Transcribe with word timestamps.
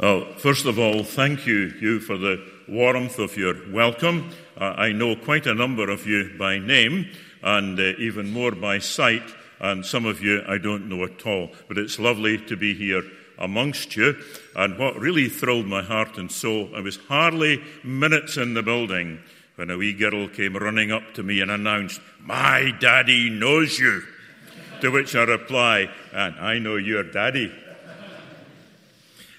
Well, 0.00 0.32
first 0.38 0.64
of 0.64 0.78
all, 0.78 1.04
thank 1.04 1.46
you, 1.46 1.74
you 1.78 2.00
for 2.00 2.16
the 2.16 2.42
warmth 2.66 3.18
of 3.18 3.36
your 3.36 3.54
welcome. 3.70 4.30
Uh, 4.56 4.72
I 4.74 4.92
know 4.92 5.14
quite 5.14 5.46
a 5.46 5.52
number 5.52 5.90
of 5.90 6.06
you 6.06 6.30
by 6.38 6.58
name 6.58 7.10
and 7.42 7.78
uh, 7.78 7.92
even 7.98 8.32
more 8.32 8.52
by 8.52 8.78
sight, 8.78 9.22
and 9.60 9.84
some 9.84 10.06
of 10.06 10.22
you 10.22 10.40
I 10.48 10.56
don't 10.56 10.88
know 10.88 11.04
at 11.04 11.26
all. 11.26 11.50
But 11.68 11.76
it's 11.76 11.98
lovely 11.98 12.38
to 12.46 12.56
be 12.56 12.72
here 12.72 13.02
amongst 13.38 13.94
you. 13.94 14.16
And 14.56 14.78
what 14.78 14.98
really 14.98 15.28
thrilled 15.28 15.66
my 15.66 15.82
heart 15.82 16.16
and 16.16 16.32
soul, 16.32 16.70
I 16.74 16.80
was 16.80 16.96
hardly 16.96 17.62
minutes 17.84 18.38
in 18.38 18.54
the 18.54 18.62
building 18.62 19.18
when 19.56 19.68
a 19.68 19.76
wee 19.76 19.92
girl 19.92 20.28
came 20.28 20.56
running 20.56 20.92
up 20.92 21.12
to 21.12 21.22
me 21.22 21.42
and 21.42 21.50
announced, 21.50 22.00
My 22.22 22.72
daddy 22.80 23.28
knows 23.28 23.78
you. 23.78 24.02
to 24.80 24.90
which 24.90 25.14
I 25.14 25.24
reply, 25.24 25.90
And 26.14 26.36
I 26.36 26.58
know 26.58 26.76
your 26.76 27.02
daddy. 27.02 27.52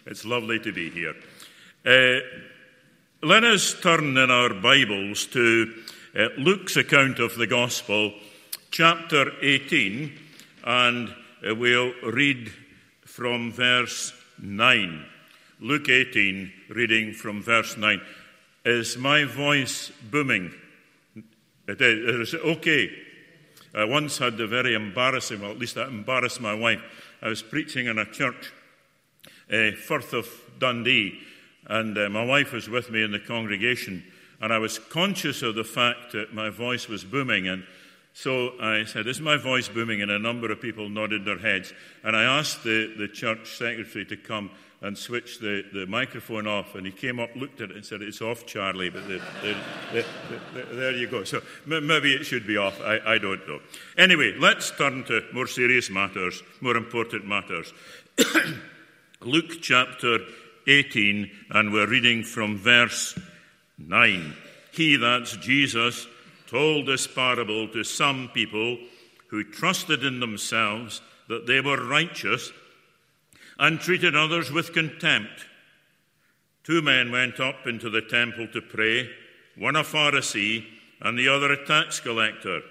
It's 0.03 0.25
lovely 0.25 0.59
to 0.61 0.71
be 0.71 0.89
here. 0.89 1.13
Uh, 1.85 2.21
let 3.21 3.43
us 3.43 3.75
turn 3.79 4.17
in 4.17 4.31
our 4.31 4.51
Bibles 4.51 5.27
to 5.27 5.71
uh, 6.17 6.29
Luke's 6.39 6.75
account 6.75 7.19
of 7.19 7.35
the 7.35 7.45
Gospel, 7.45 8.11
chapter 8.71 9.31
18, 9.43 10.11
and 10.63 11.09
uh, 11.47 11.53
we'll 11.53 11.93
read 12.01 12.51
from 13.05 13.51
verse 13.51 14.11
9. 14.41 15.05
Luke 15.59 15.87
18, 15.87 16.51
reading 16.69 17.13
from 17.13 17.43
verse 17.43 17.77
9. 17.77 18.01
Is 18.65 18.97
my 18.97 19.25
voice 19.25 19.91
booming? 20.09 20.51
It 21.67 21.79
is. 21.79 22.29
Is 22.29 22.33
it 22.33 22.41
okay? 22.41 22.89
I 23.75 23.83
once 23.83 24.17
had 24.17 24.37
the 24.37 24.47
very 24.47 24.73
embarrassing, 24.73 25.41
well, 25.41 25.51
at 25.51 25.59
least 25.59 25.75
that 25.75 25.89
embarrassed 25.89 26.41
my 26.41 26.55
wife. 26.55 26.81
I 27.21 27.27
was 27.27 27.43
preaching 27.43 27.85
in 27.85 27.99
a 27.99 28.05
church 28.05 28.51
uh, 29.51 29.71
Firth 29.71 30.13
of 30.13 30.27
Dundee, 30.59 31.19
and 31.67 31.97
uh, 31.97 32.09
my 32.09 32.23
wife 32.23 32.53
was 32.53 32.69
with 32.69 32.89
me 32.89 33.03
in 33.03 33.11
the 33.11 33.19
congregation, 33.19 34.03
and 34.39 34.51
I 34.51 34.57
was 34.57 34.79
conscious 34.79 35.41
of 35.41 35.55
the 35.55 35.63
fact 35.63 36.13
that 36.13 36.33
my 36.33 36.49
voice 36.49 36.87
was 36.87 37.03
booming, 37.03 37.47
and 37.47 37.63
so 38.13 38.59
I 38.59 38.83
said, 38.85 39.07
Is 39.07 39.21
my 39.21 39.37
voice 39.37 39.69
booming? 39.69 40.01
And 40.01 40.11
a 40.11 40.19
number 40.19 40.51
of 40.51 40.61
people 40.61 40.89
nodded 40.89 41.25
their 41.25 41.37
heads. 41.37 41.73
And 42.03 42.15
I 42.15 42.23
asked 42.23 42.63
the, 42.63 42.93
the 42.97 43.07
church 43.07 43.57
secretary 43.57 44.05
to 44.05 44.17
come 44.17 44.51
and 44.81 44.97
switch 44.97 45.39
the, 45.39 45.63
the 45.71 45.85
microphone 45.85 46.47
off. 46.47 46.75
And 46.75 46.85
he 46.85 46.91
came 46.91 47.19
up, 47.19 47.29
looked 47.35 47.61
at 47.61 47.69
it, 47.69 47.77
and 47.77 47.85
said, 47.85 48.01
It's 48.01 48.21
off, 48.21 48.45
Charlie. 48.45 48.89
But 48.89 49.07
the, 49.07 49.21
the, 49.93 50.05
there 50.73 50.91
you 50.91 51.07
go. 51.07 51.23
So 51.23 51.41
maybe 51.65 52.13
it 52.13 52.25
should 52.25 52.45
be 52.45 52.57
off. 52.57 52.81
I, 52.81 53.13
I 53.13 53.17
don't 53.17 53.47
know. 53.47 53.61
Anyway, 53.97 54.35
let's 54.37 54.71
turn 54.71 55.03
to 55.05 55.23
more 55.33 55.47
serious 55.47 55.89
matters, 55.89 56.43
more 56.59 56.75
important 56.75 57.25
matters. 57.25 57.73
Luke 59.23 59.61
chapter 59.61 60.17
18, 60.65 61.29
and 61.51 61.71
we're 61.71 61.87
reading 61.87 62.23
from 62.23 62.57
verse 62.57 63.15
9. 63.77 64.33
He, 64.71 64.95
that's 64.95 65.37
Jesus, 65.37 66.07
told 66.47 66.87
this 66.87 67.05
parable 67.05 67.67
to 67.67 67.83
some 67.83 68.31
people 68.33 68.79
who 69.27 69.43
trusted 69.43 70.03
in 70.03 70.19
themselves 70.19 71.01
that 71.29 71.45
they 71.45 71.61
were 71.61 71.87
righteous 71.87 72.51
and 73.59 73.79
treated 73.79 74.15
others 74.15 74.51
with 74.51 74.73
contempt. 74.73 75.45
Two 76.63 76.81
men 76.81 77.11
went 77.11 77.39
up 77.39 77.67
into 77.67 77.91
the 77.91 78.01
temple 78.01 78.47
to 78.47 78.61
pray, 78.61 79.07
one 79.55 79.75
a 79.75 79.83
Pharisee 79.83 80.65
and 80.99 81.15
the 81.15 81.27
other 81.27 81.51
a 81.51 81.63
tax 81.67 81.99
collector. 81.99 82.61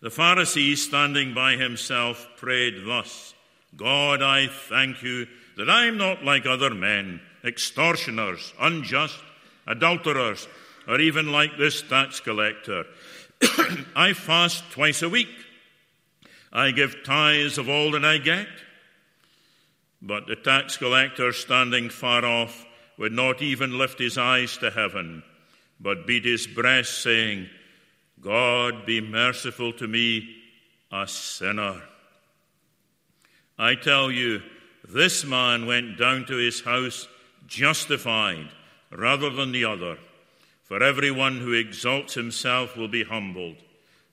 The 0.00 0.08
Pharisee, 0.08 0.76
standing 0.76 1.32
by 1.32 1.52
himself, 1.52 2.26
prayed 2.36 2.84
thus 2.84 3.34
God, 3.76 4.22
I 4.22 4.48
thank 4.48 5.02
you 5.02 5.26
that 5.56 5.68
I 5.68 5.86
am 5.86 5.98
not 5.98 6.24
like 6.24 6.46
other 6.46 6.74
men, 6.74 7.20
extortioners, 7.44 8.52
unjust, 8.60 9.18
adulterers, 9.66 10.48
or 10.86 11.00
even 11.00 11.30
like 11.32 11.58
this 11.58 11.82
tax 11.82 12.20
collector. 12.20 12.84
I 13.94 14.14
fast 14.14 14.64
twice 14.70 15.02
a 15.02 15.08
week. 15.08 15.28
I 16.52 16.70
give 16.70 17.04
tithes 17.04 17.58
of 17.58 17.68
all 17.68 17.92
that 17.92 18.04
I 18.04 18.18
get. 18.18 18.48
But 20.00 20.26
the 20.26 20.36
tax 20.36 20.76
collector, 20.76 21.32
standing 21.32 21.90
far 21.90 22.24
off, 22.24 22.64
would 22.98 23.12
not 23.12 23.42
even 23.42 23.78
lift 23.78 23.98
his 23.98 24.16
eyes 24.16 24.56
to 24.58 24.70
heaven, 24.70 25.22
but 25.80 26.06
beat 26.06 26.24
his 26.24 26.46
breast, 26.46 27.02
saying, 27.02 27.48
God, 28.20 28.86
be 28.86 29.00
merciful 29.00 29.72
to 29.74 29.86
me, 29.86 30.36
a 30.90 31.06
sinner. 31.06 31.82
I 33.58 33.74
tell 33.74 34.10
you, 34.10 34.42
this 34.88 35.24
man 35.24 35.66
went 35.66 35.98
down 35.98 36.26
to 36.26 36.36
his 36.36 36.60
house 36.60 37.08
justified 37.46 38.48
rather 38.90 39.30
than 39.30 39.52
the 39.52 39.64
other. 39.64 39.98
For 40.64 40.82
everyone 40.82 41.38
who 41.38 41.54
exalts 41.54 42.14
himself 42.14 42.76
will 42.76 42.88
be 42.88 43.04
humbled, 43.04 43.56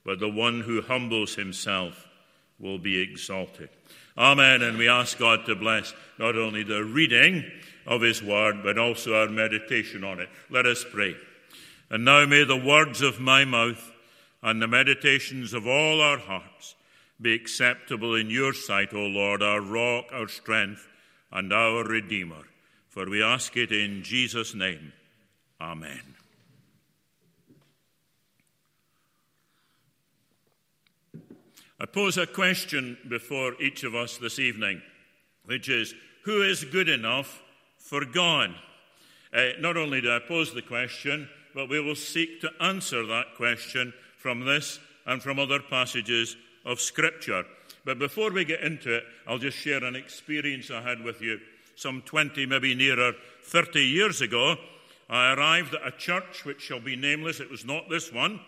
but 0.05 0.19
the 0.19 0.29
one 0.29 0.61
who 0.61 0.81
humbles 0.81 1.35
himself 1.35 2.07
will 2.59 2.79
be 2.79 2.99
exalted. 2.99 3.69
Amen. 4.17 4.61
And 4.61 4.77
we 4.77 4.87
ask 4.87 5.17
God 5.17 5.45
to 5.45 5.55
bless 5.55 5.93
not 6.17 6.37
only 6.37 6.63
the 6.63 6.83
reading 6.83 7.43
of 7.85 8.01
his 8.01 8.23
word, 8.23 8.63
but 8.63 8.77
also 8.77 9.15
our 9.15 9.27
meditation 9.27 10.03
on 10.03 10.19
it. 10.19 10.29
Let 10.49 10.65
us 10.65 10.85
pray. 10.89 11.15
And 11.89 12.05
now 12.05 12.25
may 12.25 12.45
the 12.45 12.55
words 12.55 13.01
of 13.01 13.19
my 13.19 13.45
mouth 13.45 13.91
and 14.41 14.61
the 14.61 14.67
meditations 14.67 15.53
of 15.53 15.67
all 15.67 16.01
our 16.01 16.17
hearts 16.17 16.74
be 17.21 17.33
acceptable 17.33 18.15
in 18.15 18.29
your 18.29 18.53
sight, 18.53 18.93
O 18.93 19.05
Lord, 19.05 19.41
our 19.41 19.61
rock, 19.61 20.05
our 20.11 20.27
strength, 20.27 20.87
and 21.31 21.51
our 21.53 21.83
Redeemer. 21.83 22.43
For 22.89 23.09
we 23.09 23.23
ask 23.23 23.55
it 23.57 23.71
in 23.71 24.03
Jesus' 24.03 24.53
name. 24.53 24.93
Amen. 25.59 26.15
I 31.79 31.85
pose 31.85 32.17
a 32.17 32.25
question 32.25 32.97
before 33.09 33.61
each 33.61 33.83
of 33.83 33.95
us 33.95 34.17
this 34.17 34.39
evening, 34.39 34.81
which 35.45 35.67
is 35.67 35.93
Who 36.23 36.41
is 36.41 36.63
good 36.63 36.87
enough 36.87 37.41
for 37.77 38.05
God? 38.05 38.55
Uh, 39.33 39.49
not 39.59 39.75
only 39.75 39.99
do 39.99 40.09
I 40.09 40.19
pose 40.25 40.53
the 40.53 40.61
question, 40.61 41.27
but 41.53 41.69
we 41.69 41.81
will 41.81 41.95
seek 41.95 42.41
to 42.41 42.51
answer 42.61 43.05
that 43.05 43.35
question 43.35 43.93
from 44.17 44.45
this 44.45 44.79
and 45.05 45.21
from 45.21 45.37
other 45.37 45.59
passages 45.59 46.37
of 46.65 46.79
Scripture. 46.79 47.45
But 47.85 47.99
before 47.99 48.31
we 48.31 48.45
get 48.45 48.61
into 48.61 48.97
it, 48.97 49.03
I'll 49.27 49.37
just 49.37 49.57
share 49.57 49.83
an 49.83 49.95
experience 49.95 50.71
I 50.71 50.81
had 50.81 51.03
with 51.03 51.21
you 51.21 51.39
some 51.75 52.01
20, 52.01 52.45
maybe 52.45 52.73
nearer 52.73 53.13
30 53.43 53.81
years 53.81 54.21
ago. 54.21 54.55
I 55.09 55.33
arrived 55.33 55.75
at 55.75 55.87
a 55.87 55.95
church 55.95 56.45
which 56.45 56.61
shall 56.61 56.79
be 56.79 56.95
nameless, 56.95 57.39
it 57.39 57.51
was 57.51 57.65
not 57.65 57.89
this 57.89 58.11
one, 58.11 58.39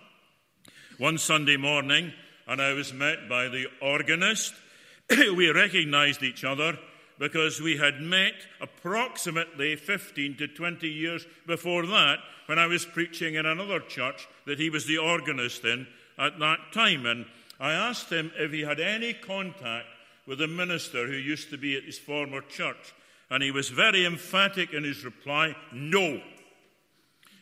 one 0.97 1.17
Sunday 1.17 1.57
morning, 1.57 2.13
and 2.47 2.61
I 2.61 2.73
was 2.73 2.93
met 2.93 3.29
by 3.29 3.47
the 3.49 3.67
organist. 3.81 4.53
we 5.09 5.49
recognized 5.51 6.23
each 6.23 6.43
other 6.43 6.79
because 7.19 7.61
we 7.61 7.77
had 7.77 8.01
met 8.01 8.33
approximately 8.61 9.75
15 9.75 10.37
to 10.37 10.47
20 10.47 10.87
years 10.87 11.25
before 11.45 11.85
that 11.85 12.19
when 12.45 12.59
I 12.59 12.67
was 12.67 12.85
preaching 12.85 13.35
in 13.35 13.45
another 13.45 13.79
church 13.79 14.27
that 14.45 14.59
he 14.59 14.69
was 14.69 14.85
the 14.85 14.97
organist 14.97 15.65
in 15.65 15.87
at 16.17 16.39
that 16.39 16.59
time. 16.73 17.05
And 17.05 17.25
I 17.59 17.73
asked 17.73 18.11
him 18.11 18.31
if 18.37 18.51
he 18.51 18.61
had 18.61 18.79
any 18.79 19.13
contact 19.13 19.87
with 20.25 20.41
a 20.41 20.47
minister 20.47 21.07
who 21.07 21.13
used 21.13 21.49
to 21.49 21.57
be 21.57 21.77
at 21.77 21.83
his 21.83 21.97
former 21.97 22.41
church, 22.41 22.93
and 23.29 23.41
he 23.41 23.51
was 23.51 23.69
very 23.69 24.05
emphatic 24.05 24.73
in 24.73 24.83
his 24.83 25.03
reply 25.03 25.55
no. 25.71 26.21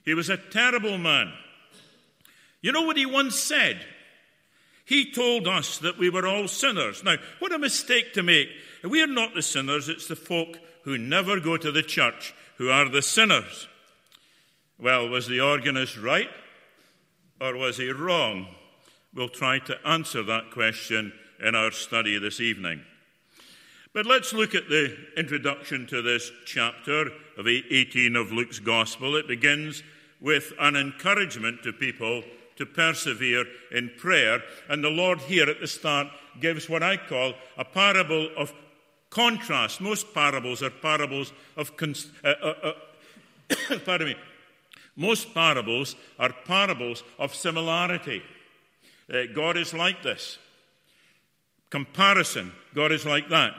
He 0.03 0.13
was 0.13 0.29
a 0.29 0.37
terrible 0.37 0.97
man. 0.97 1.33
You 2.61 2.71
know 2.71 2.83
what 2.83 2.97
he 2.97 3.05
once 3.05 3.35
said? 3.35 3.83
He 4.85 5.11
told 5.11 5.47
us 5.47 5.79
that 5.79 5.97
we 5.97 6.09
were 6.09 6.27
all 6.27 6.47
sinners. 6.47 7.03
Now, 7.03 7.17
what 7.39 7.51
a 7.51 7.59
mistake 7.59 8.13
to 8.13 8.23
make. 8.23 8.49
We 8.83 9.01
are 9.01 9.07
not 9.07 9.33
the 9.33 9.41
sinners, 9.41 9.89
it's 9.89 10.07
the 10.07 10.15
folk 10.15 10.59
who 10.83 10.97
never 10.97 11.39
go 11.39 11.57
to 11.57 11.71
the 11.71 11.81
church 11.81 12.33
who 12.57 12.69
are 12.69 12.87
the 12.87 13.01
sinners. 13.01 13.67
Well, 14.79 15.09
was 15.09 15.27
the 15.27 15.41
organist 15.41 15.97
right 15.97 16.29
or 17.39 17.55
was 17.55 17.77
he 17.77 17.89
wrong? 17.91 18.47
We'll 19.15 19.29
try 19.29 19.59
to 19.59 19.87
answer 19.87 20.23
that 20.23 20.51
question 20.51 21.13
in 21.41 21.55
our 21.55 21.71
study 21.71 22.19
this 22.19 22.41
evening. 22.41 22.81
But 23.93 24.05
let's 24.05 24.33
look 24.33 24.53
at 24.53 24.67
the 24.67 24.93
introduction 25.15 25.87
to 25.87 26.01
this 26.01 26.29
chapter 26.45 27.07
of 27.37 27.47
18 27.47 28.17
of 28.17 28.33
Luke's 28.33 28.59
Gospel. 28.59 29.15
It 29.15 29.25
begins 29.25 29.83
with 30.19 30.51
an 30.59 30.75
encouragement 30.75 31.63
to 31.63 31.71
people 31.71 32.23
to 32.57 32.65
persevere 32.65 33.45
in 33.71 33.89
prayer. 33.97 34.41
And 34.67 34.83
the 34.83 34.89
Lord 34.89 35.19
here 35.21 35.49
at 35.49 35.61
the 35.61 35.67
start 35.67 36.07
gives 36.41 36.69
what 36.69 36.83
I 36.83 36.97
call 36.97 37.35
a 37.57 37.63
parable 37.63 38.27
of 38.35 38.53
contrast. 39.09 39.79
Most 39.79 40.13
parables 40.13 40.61
are 40.61 40.69
parables 40.69 41.31
of. 41.55 41.77
Cons- 41.77 42.11
uh, 42.21 42.33
uh, 42.43 42.53
uh, 42.63 43.79
pardon 43.85 44.09
me. 44.09 44.15
Most 44.97 45.33
parables 45.33 45.95
are 46.19 46.33
parables 46.45 47.03
of 47.17 47.33
similarity. 47.33 48.21
Uh, 49.11 49.23
God 49.33 49.57
is 49.57 49.73
like 49.73 50.01
this. 50.03 50.37
Comparison, 51.69 52.51
God 52.73 52.91
is 52.91 53.05
like 53.05 53.29
that. 53.29 53.53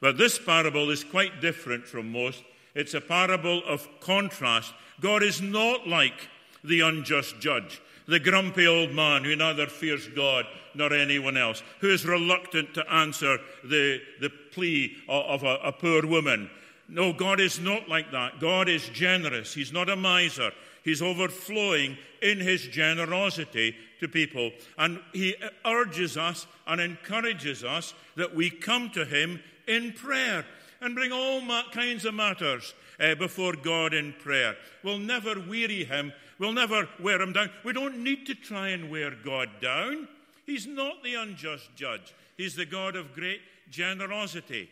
But 0.00 0.18
this 0.18 0.38
parable 0.38 0.90
is 0.90 1.02
quite 1.02 1.40
different 1.40 1.86
from 1.86 2.12
most 2.12 2.42
It's 2.74 2.94
a 2.94 3.00
parable 3.00 3.62
of 3.66 3.88
contrast. 4.00 4.74
God 5.00 5.22
is 5.22 5.40
not 5.40 5.86
like 5.86 6.28
the 6.64 6.80
unjust 6.80 7.38
judge, 7.38 7.80
the 8.06 8.18
grumpy 8.18 8.66
old 8.66 8.92
man 8.92 9.24
who 9.24 9.36
neither 9.36 9.66
fears 9.66 10.08
God 10.08 10.46
nor 10.74 10.92
anyone 10.92 11.36
else, 11.36 11.62
who 11.80 11.90
is 11.90 12.04
reluctant 12.04 12.74
to 12.74 12.92
answer 12.92 13.38
the, 13.62 14.00
the 14.20 14.30
plea 14.50 14.96
of 15.08 15.44
a, 15.44 15.56
a 15.62 15.72
poor 15.72 16.04
woman. 16.04 16.50
No, 16.88 17.12
God 17.12 17.40
is 17.40 17.60
not 17.60 17.88
like 17.88 18.10
that. 18.10 18.40
God 18.40 18.68
is 18.68 18.88
generous. 18.88 19.54
He's 19.54 19.72
not 19.72 19.88
a 19.88 19.96
miser. 19.96 20.52
He's 20.84 21.00
overflowing 21.00 21.96
in 22.20 22.38
his 22.38 22.62
generosity 22.62 23.74
to 24.00 24.08
people. 24.08 24.50
And 24.76 25.00
he 25.12 25.34
urges 25.64 26.16
us 26.16 26.46
and 26.66 26.80
encourages 26.80 27.64
us 27.64 27.94
that 28.16 28.34
we 28.34 28.50
come 28.50 28.90
to 28.90 29.04
him 29.04 29.40
in 29.66 29.92
prayer 29.92 30.44
and 30.80 30.94
bring 30.94 31.10
all 31.10 31.40
kinds 31.72 32.04
of 32.04 32.14
matters 32.14 32.74
uh, 33.00 33.14
before 33.14 33.54
God 33.54 33.94
in 33.94 34.12
prayer. 34.12 34.56
We'll 34.82 34.98
never 34.98 35.40
weary 35.40 35.84
him. 35.84 36.12
We'll 36.38 36.52
never 36.52 36.88
wear 37.00 37.20
him 37.20 37.32
down. 37.32 37.50
We 37.64 37.72
don't 37.72 38.04
need 38.04 38.26
to 38.26 38.34
try 38.34 38.68
and 38.68 38.90
wear 38.90 39.12
God 39.24 39.48
down. 39.62 40.08
He's 40.44 40.66
not 40.66 41.02
the 41.02 41.14
unjust 41.14 41.70
judge. 41.74 42.14
He's 42.36 42.56
the 42.56 42.66
God 42.66 42.96
of 42.96 43.14
great 43.14 43.40
generosity. 43.70 44.68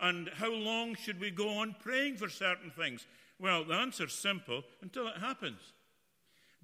And 0.00 0.28
how 0.34 0.50
long 0.50 0.96
should 0.96 1.20
we 1.20 1.30
go 1.30 1.48
on 1.48 1.76
praying 1.80 2.16
for 2.16 2.28
certain 2.28 2.70
things? 2.70 3.06
Well, 3.38 3.64
the 3.64 3.74
answer's 3.74 4.12
simple 4.12 4.62
until 4.82 5.08
it 5.08 5.18
happens. 5.18 5.60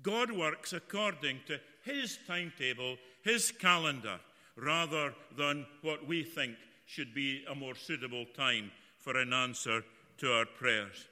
God 0.02 0.30
works 0.30 0.72
according 0.72 1.40
to 1.46 1.60
his 1.84 2.18
timetable, 2.26 2.96
his 3.22 3.50
calendar, 3.50 4.20
rather 4.56 5.14
than 5.36 5.66
what 5.82 6.06
we 6.06 6.22
think 6.22 6.54
should 6.86 7.14
be 7.14 7.44
a 7.50 7.54
more 7.54 7.74
suitable 7.74 8.24
time 8.36 8.70
for 8.98 9.16
an 9.16 9.32
answer 9.32 9.82
to 10.18 10.32
our 10.32 10.46
prayers. 10.46 11.08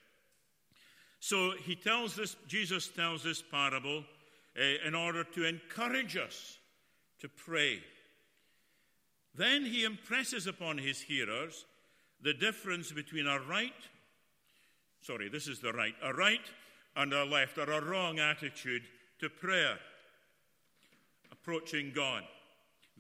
So 1.20 1.52
he 1.64 1.75
tells 1.75 2.14
this, 2.14 2.37
Jesus 2.46 2.88
tells 2.88 3.22
this 3.22 3.43
parable 3.43 4.04
uh, 4.58 4.87
in 4.87 4.94
order 4.94 5.25
to 5.25 5.44
encourage 5.44 6.16
us 6.16 6.58
to 7.20 7.28
pray. 7.28 7.81
Then 9.34 9.64
he 9.64 9.84
impresses 9.84 10.46
upon 10.46 10.78
his 10.78 11.00
hearers 11.00 11.64
the 12.22 12.34
difference 12.34 12.93
between 12.93 13.26
a 13.26 13.40
right, 13.40 13.72
sorry, 15.00 15.28
this 15.28 15.48
is 15.48 15.60
the 15.60 15.72
right, 15.72 15.94
a 16.02 16.12
right 16.12 16.40
and 16.96 17.12
a 17.12 17.24
left, 17.24 17.58
or 17.58 17.70
a 17.70 17.84
wrong 17.84 18.18
attitude 18.18 18.82
to 19.20 19.28
prayer, 19.28 19.78
approaching 21.30 21.92
God. 21.94 22.22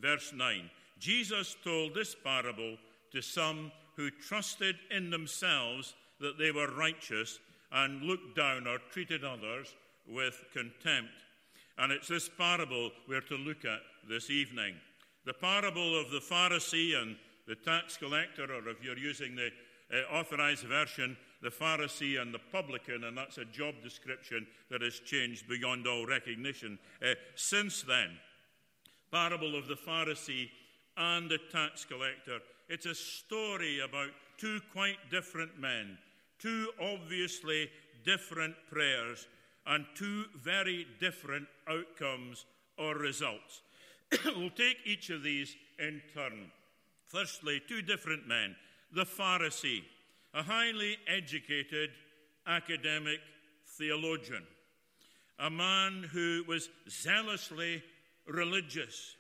Verse 0.00 0.32
9 0.34 0.70
Jesus 0.98 1.56
told 1.62 1.94
this 1.94 2.14
parable 2.14 2.76
to 3.12 3.22
some 3.22 3.70
who 3.96 4.10
trusted 4.10 4.76
in 4.90 5.10
themselves 5.10 5.94
that 6.20 6.38
they 6.38 6.50
were 6.50 6.72
righteous 6.74 7.38
and 7.72 8.02
looked 8.02 8.36
down 8.36 8.66
or 8.66 8.78
treated 8.90 9.24
others 9.24 9.74
with 10.08 10.44
contempt. 10.52 11.10
And 11.78 11.92
it's 11.92 12.08
this 12.08 12.28
parable 12.28 12.90
we're 13.08 13.20
to 13.22 13.36
look 13.36 13.64
at 13.64 13.80
this 14.08 14.30
evening. 14.30 14.74
The 15.24 15.34
parable 15.34 16.00
of 16.00 16.10
the 16.10 16.20
Pharisee 16.20 17.00
and 17.00 17.16
the 17.46 17.54
tax 17.54 17.96
collector, 17.96 18.44
or 18.44 18.68
if 18.68 18.82
you're 18.82 18.98
using 18.98 19.36
the 19.36 19.50
uh, 19.92 20.18
authorized 20.18 20.64
version, 20.64 21.16
the 21.42 21.50
Pharisee 21.50 22.20
and 22.20 22.34
the 22.34 22.40
publican, 22.52 23.04
and 23.04 23.16
that's 23.16 23.38
a 23.38 23.44
job 23.44 23.74
description 23.82 24.46
that 24.70 24.82
has 24.82 25.00
changed 25.00 25.48
beyond 25.48 25.86
all 25.86 26.06
recognition 26.06 26.78
uh, 27.02 27.14
since 27.36 27.82
then. 27.82 28.18
Parable 29.12 29.56
of 29.56 29.68
the 29.68 29.76
Pharisee 29.76 30.48
and 30.96 31.30
the 31.30 31.38
tax 31.50 31.84
collector. 31.84 32.40
It's 32.68 32.86
a 32.86 32.94
story 32.94 33.80
about 33.80 34.10
two 34.36 34.60
quite 34.72 34.98
different 35.10 35.58
men, 35.58 35.96
two 36.38 36.70
obviously 36.80 37.70
different 38.04 38.54
prayers, 38.70 39.28
and 39.66 39.86
two 39.94 40.24
very 40.42 40.86
different 40.98 41.46
outcomes 41.68 42.46
or 42.78 42.94
results. 42.94 43.62
we'll 44.24 44.50
take 44.50 44.78
each 44.84 45.10
of 45.10 45.22
these 45.22 45.54
in 45.78 46.00
turn. 46.14 46.50
Firstly, 47.06 47.60
two 47.68 47.82
different 47.82 48.26
men. 48.26 48.56
The 48.92 49.04
Pharisee, 49.04 49.82
a 50.34 50.42
highly 50.42 50.96
educated 51.06 51.90
academic 52.46 53.20
theologian, 53.76 54.44
a 55.38 55.50
man 55.50 56.08
who 56.12 56.44
was 56.46 56.68
zealously 56.88 57.82
religious. 58.26 59.16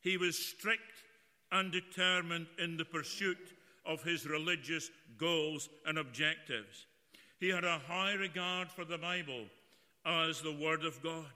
He 0.00 0.16
was 0.16 0.38
strict 0.38 0.82
and 1.52 1.70
determined 1.70 2.46
in 2.58 2.76
the 2.76 2.84
pursuit 2.84 3.38
of 3.86 4.02
his 4.02 4.26
religious 4.26 4.90
goals 5.18 5.68
and 5.86 5.98
objectives. 5.98 6.86
He 7.38 7.48
had 7.48 7.64
a 7.64 7.80
high 7.86 8.14
regard 8.14 8.70
for 8.70 8.84
the 8.84 8.98
Bible 8.98 9.44
as 10.04 10.40
the 10.40 10.52
Word 10.52 10.84
of 10.84 11.02
God. 11.02 11.26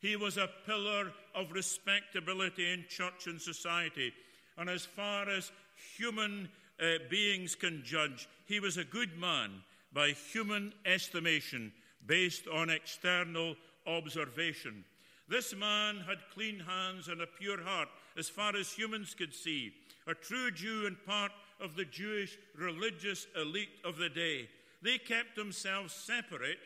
He 0.00 0.16
was 0.16 0.36
a 0.36 0.50
pillar 0.66 1.12
of 1.34 1.52
respectability 1.52 2.72
in 2.72 2.84
church 2.88 3.26
and 3.26 3.40
society. 3.40 4.12
And 4.56 4.70
as 4.70 4.84
far 4.84 5.28
as 5.28 5.50
human 5.96 6.48
uh, 6.80 6.98
beings 7.10 7.54
can 7.54 7.82
judge, 7.84 8.28
he 8.46 8.60
was 8.60 8.76
a 8.76 8.84
good 8.84 9.18
man 9.18 9.62
by 9.92 10.10
human 10.10 10.72
estimation 10.84 11.72
based 12.06 12.46
on 12.48 12.70
external 12.70 13.56
observation. 13.86 14.84
This 15.28 15.54
man 15.54 15.98
had 16.08 16.18
clean 16.32 16.60
hands 16.60 17.08
and 17.08 17.20
a 17.20 17.26
pure 17.26 17.62
heart 17.62 17.88
as 18.16 18.28
far 18.28 18.56
as 18.56 18.72
humans 18.72 19.14
could 19.14 19.34
see, 19.34 19.72
a 20.06 20.14
true 20.14 20.50
Jew 20.50 20.86
and 20.86 20.96
part 21.04 21.32
of 21.60 21.76
the 21.76 21.84
Jewish 21.84 22.38
religious 22.56 23.26
elite 23.36 23.80
of 23.84 23.96
the 23.96 24.08
day. 24.08 24.48
They 24.82 24.98
kept 24.98 25.36
themselves 25.36 25.92
separate 25.92 26.58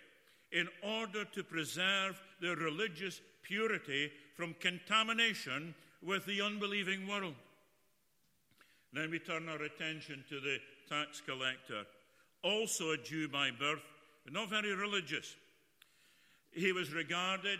in 0.53 0.69
order 0.83 1.25
to 1.25 1.43
preserve 1.43 2.21
their 2.41 2.57
religious 2.57 3.21
purity 3.43 4.13
from 4.37 4.55
contamination 4.61 5.75
with 6.03 6.25
the 6.27 6.43
unbelieving 6.43 7.09
world. 7.09 7.35
Then 8.93 9.11
we 9.11 9.19
turn 9.19 9.49
our 9.49 9.63
attention 9.63 10.25
to 10.29 10.41
the 10.41 10.59
tax 10.89 11.21
collector, 11.21 11.85
also 12.45 12.91
a 12.91 12.99
Jew 12.99 13.29
by 13.29 13.51
birth, 13.51 13.83
but 14.25 14.35
not 14.35 14.51
very 14.51 14.75
religious. 14.75 15.35
He 16.53 16.73
was 16.73 16.93
regarded 16.93 17.59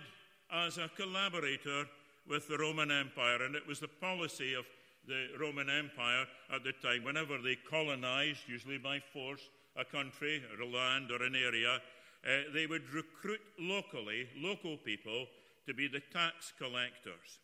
as 0.53 0.77
a 0.77 0.91
collaborator 0.97 1.87
with 2.29 2.49
the 2.49 2.59
Roman 2.59 2.91
Empire, 2.91 3.43
and 3.43 3.55
it 3.55 3.67
was 3.67 3.81
the 3.81 3.89
policy 3.89 4.55
of 4.55 4.67
the 5.09 5.29
Roman 5.41 5.69
Empire 5.69 6.27
at 6.55 6.63
the 6.63 6.73
time, 6.73 7.05
whenever 7.05 7.39
they 7.39 7.57
colonized, 7.69 8.41
usually 8.47 8.79
by 8.79 9.01
force, 9.13 9.41
a 9.77 9.85
country 9.85 10.43
or 10.53 10.63
a 10.63 10.67
land 10.67 11.11
or 11.11 11.23
an 11.25 11.35
area, 11.35 11.81
uh, 12.25 12.53
they 12.55 12.67
would 12.67 12.89
recruit 12.91 13.41
locally, 13.59 14.29
local 14.37 14.77
people, 14.77 15.27
to 15.67 15.75
be 15.75 15.89
the 15.89 16.03
tax 16.13 16.53
collectors. 16.59 17.41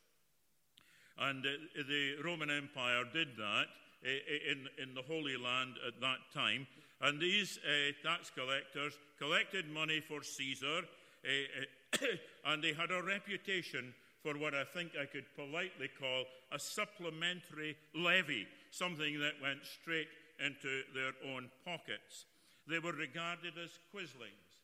And 1.20 1.42
the 1.42 2.14
Roman 2.24 2.50
Empire 2.50 3.04
did 3.12 3.36
that 3.36 3.66
uh, 4.04 4.08
in, 4.50 4.68
in 4.80 4.94
the 4.94 5.02
Holy 5.02 5.36
Land 5.36 5.74
at 5.86 6.00
that 6.00 6.18
time. 6.32 6.66
And 7.00 7.20
these 7.20 7.58
uh, 7.58 7.92
tax 8.06 8.30
collectors 8.30 8.94
collected 9.18 9.68
money 9.68 10.00
for 10.00 10.22
Caesar, 10.22 10.82
and 12.46 12.62
they 12.62 12.72
had 12.72 12.90
a 12.90 13.02
reputation 13.02 13.94
for 14.22 14.34
what 14.38 14.54
I 14.54 14.64
think 14.64 14.92
I 15.00 15.06
could 15.06 15.24
politely 15.36 15.88
call 15.98 16.24
a 16.52 16.58
supplementary 16.58 17.76
levy, 17.94 18.46
something 18.70 19.18
that 19.20 19.40
went 19.42 19.60
straight 19.64 20.08
into 20.44 20.82
their 20.94 21.12
own 21.34 21.48
pockets. 21.64 22.26
They 22.68 22.78
were 22.78 22.92
regarded 22.92 23.54
as 23.62 23.78
quislings, 23.90 24.58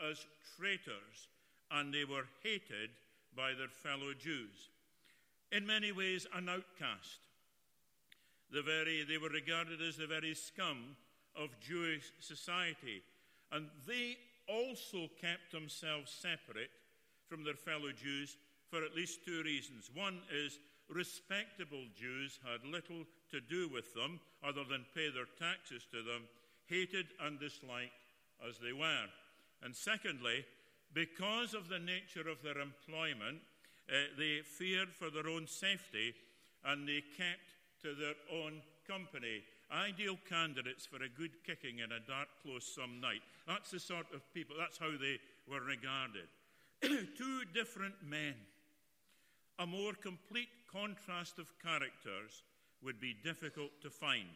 as 0.00 0.26
traitors, 0.56 1.28
and 1.70 1.92
they 1.92 2.04
were 2.04 2.26
hated 2.42 2.90
by 3.36 3.52
their 3.54 3.68
fellow 3.68 4.12
Jews. 4.12 4.68
In 5.54 5.64
many 5.64 5.92
ways, 5.92 6.26
an 6.34 6.48
outcast. 6.48 7.20
The 8.50 8.60
very, 8.60 9.04
they 9.04 9.18
were 9.18 9.28
regarded 9.28 9.80
as 9.80 9.96
the 9.96 10.08
very 10.08 10.34
scum 10.34 10.96
of 11.36 11.60
Jewish 11.60 12.10
society. 12.18 13.02
And 13.52 13.68
they 13.86 14.16
also 14.48 15.08
kept 15.20 15.52
themselves 15.52 16.10
separate 16.10 16.70
from 17.28 17.44
their 17.44 17.54
fellow 17.54 17.92
Jews 17.94 18.36
for 18.68 18.84
at 18.84 18.96
least 18.96 19.24
two 19.24 19.44
reasons. 19.44 19.90
One 19.94 20.18
is 20.34 20.58
respectable 20.88 21.86
Jews 21.94 22.40
had 22.42 22.68
little 22.68 23.04
to 23.30 23.40
do 23.40 23.68
with 23.68 23.94
them 23.94 24.18
other 24.42 24.64
than 24.68 24.84
pay 24.92 25.08
their 25.10 25.30
taxes 25.38 25.86
to 25.92 26.02
them, 26.02 26.22
hated 26.66 27.06
and 27.20 27.38
disliked 27.38 27.94
as 28.46 28.58
they 28.58 28.72
were. 28.72 29.06
And 29.62 29.74
secondly, 29.74 30.44
because 30.92 31.54
of 31.54 31.68
the 31.68 31.78
nature 31.78 32.28
of 32.28 32.42
their 32.42 32.58
employment, 32.58 33.38
uh, 33.90 33.94
they 34.18 34.40
feared 34.44 34.92
for 34.92 35.10
their 35.10 35.28
own 35.28 35.46
safety 35.46 36.14
and 36.64 36.88
they 36.88 37.02
kept 37.16 37.54
to 37.82 37.94
their 37.94 38.14
own 38.32 38.62
company. 38.86 39.42
Ideal 39.72 40.16
candidates 40.28 40.86
for 40.86 41.02
a 41.02 41.08
good 41.08 41.44
kicking 41.44 41.78
in 41.78 41.92
a 41.92 42.00
dark, 42.00 42.28
close 42.42 42.64
some 42.64 43.00
night. 43.00 43.22
That's 43.46 43.70
the 43.70 43.80
sort 43.80 44.06
of 44.14 44.22
people, 44.32 44.56
that's 44.58 44.78
how 44.78 44.90
they 44.90 45.18
were 45.50 45.60
regarded. 45.60 46.28
Two 47.16 47.42
different 47.52 47.94
men 48.06 48.34
a 49.58 49.66
more 49.66 49.92
complete 49.92 50.48
contrast 50.70 51.38
of 51.38 51.52
characters 51.62 52.42
would 52.82 53.00
be 53.00 53.14
difficult 53.22 53.70
to 53.82 53.90
find. 53.90 54.34